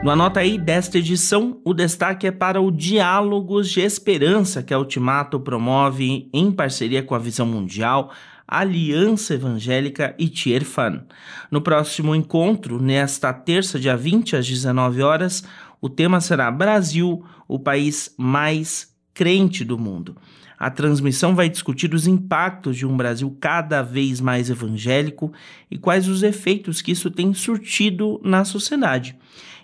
No 0.00 0.12
Anota 0.12 0.38
aí 0.38 0.56
desta 0.56 0.96
edição, 0.96 1.60
o 1.64 1.74
destaque 1.74 2.28
é 2.28 2.30
para 2.30 2.60
o 2.60 2.70
Diálogos 2.70 3.68
de 3.68 3.80
Esperança 3.80 4.62
que 4.62 4.72
a 4.72 4.78
Ultimato 4.78 5.40
promove 5.40 6.30
em 6.32 6.52
parceria 6.52 7.02
com 7.02 7.16
a 7.16 7.18
Visão 7.18 7.44
Mundial, 7.44 8.12
Aliança 8.46 9.34
Evangélica 9.34 10.14
e 10.16 10.28
Tierfan. 10.28 11.04
No 11.50 11.60
próximo 11.60 12.14
encontro, 12.14 12.80
nesta 12.80 13.32
terça, 13.32 13.78
dia 13.78 13.96
20 13.96 14.36
às 14.36 14.46
19 14.46 15.02
horas, 15.02 15.42
o 15.80 15.88
tema 15.88 16.20
será 16.20 16.48
Brasil, 16.48 17.24
o 17.48 17.58
país 17.58 18.14
mais 18.16 18.96
crente 19.18 19.64
do 19.64 19.76
mundo. 19.76 20.16
A 20.56 20.70
transmissão 20.70 21.34
vai 21.34 21.48
discutir 21.48 21.92
os 21.92 22.06
impactos 22.06 22.76
de 22.76 22.86
um 22.86 22.96
Brasil 22.96 23.36
cada 23.40 23.82
vez 23.82 24.20
mais 24.20 24.48
evangélico 24.48 25.32
e 25.68 25.76
quais 25.76 26.06
os 26.06 26.22
efeitos 26.22 26.80
que 26.80 26.92
isso 26.92 27.10
tem 27.10 27.34
surtido 27.34 28.20
na 28.22 28.44
sociedade. 28.44 29.16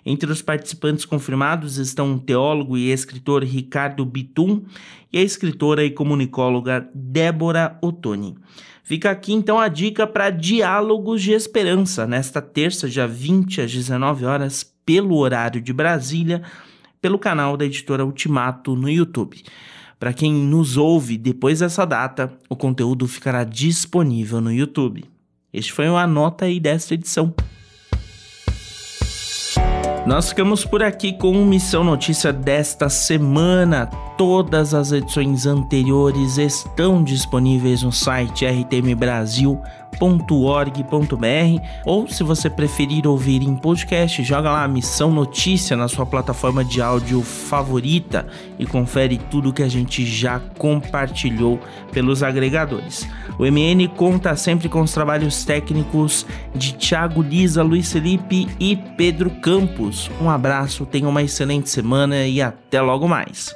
Entre 0.05 0.29
os 0.29 0.41
participantes 0.41 1.05
confirmados 1.05 1.77
estão 1.77 2.15
o 2.15 2.19
teólogo 2.19 2.77
e 2.77 2.91
escritor 2.91 3.45
Ricardo 3.45 4.05
Bitum 4.05 4.63
e 5.11 5.19
a 5.19 5.23
escritora 5.23 5.85
e 5.85 5.89
comunicóloga 5.89 6.89
Débora 6.93 7.79
Ottoni. 7.81 8.35
Fica 8.83 9.09
aqui 9.09 9.31
então 9.31 9.57
a 9.57 9.69
dica 9.69 10.05
para 10.05 10.29
Diálogos 10.29 11.23
de 11.23 11.31
Esperança, 11.31 12.05
nesta 12.05 12.41
terça, 12.41 12.89
dia 12.89 13.07
20 13.07 13.61
às 13.61 13.71
19 13.71 14.25
horas, 14.25 14.75
pelo 14.85 15.15
horário 15.15 15.61
de 15.61 15.71
Brasília, 15.71 16.43
pelo 17.05 17.19
canal 17.19 17.55
da 17.55 17.65
editora 17.65 18.03
Ultimato 18.03 18.75
no 18.75 18.89
YouTube. 18.89 19.43
Para 19.99 20.11
quem 20.11 20.33
nos 20.33 20.75
ouve 20.75 21.19
depois 21.19 21.59
dessa 21.59 21.85
data, 21.85 22.33
o 22.49 22.55
conteúdo 22.55 23.07
ficará 23.07 23.43
disponível 23.43 24.41
no 24.41 24.51
YouTube. 24.51 25.05
Este 25.53 25.71
foi 25.71 25.87
o 25.87 25.97
Anota 25.97 26.45
aí 26.45 26.59
desta 26.59 26.95
edição. 26.95 27.31
Nós 30.07 30.29
ficamos 30.29 30.65
por 30.65 30.81
aqui 30.81 31.13
com 31.13 31.45
Missão 31.45 31.83
Notícia 31.83 32.33
desta 32.33 32.89
semana. 32.89 33.85
Todas 34.17 34.73
as 34.73 34.91
edições 34.91 35.45
anteriores 35.45 36.39
estão 36.39 37.03
disponíveis 37.03 37.83
no 37.83 37.91
site 37.91 38.47
rtmbrasil.org.br 39.95 41.61
ou 41.85 42.07
se 42.07 42.23
você 42.23 42.49
preferir 42.49 43.07
ouvir 43.07 43.41
em 43.41 43.55
podcast, 43.55 44.23
joga 44.23 44.51
lá 44.51 44.67
Missão 44.67 45.11
Notícia 45.11 45.75
na 45.75 45.87
sua 45.87 46.05
plataforma 46.05 46.63
de 46.63 46.81
áudio 46.81 47.21
favorita 47.21 48.27
e 48.59 48.65
confere 48.65 49.17
tudo 49.17 49.53
que 49.53 49.63
a 49.63 49.67
gente 49.67 50.05
já 50.05 50.39
compartilhou 50.57 51.59
pelos 51.91 52.23
agregadores. 52.23 53.07
O 53.39 53.43
MN 53.43 53.87
conta 53.95 54.35
sempre 54.35 54.69
com 54.69 54.81
os 54.81 54.93
trabalhos 54.93 55.43
técnicos 55.43 56.25
de 56.53 56.73
Thiago 56.73 57.21
Lisa, 57.21 57.63
Luiz 57.63 57.91
Felipe 57.91 58.47
e 58.59 58.75
Pedro 58.75 59.29
Campos. 59.29 60.09
Um 60.21 60.29
abraço, 60.29 60.85
tenha 60.85 61.07
uma 61.07 61.23
excelente 61.23 61.69
semana 61.69 62.25
e 62.25 62.41
até 62.41 62.81
logo 62.81 63.07
mais. 63.07 63.55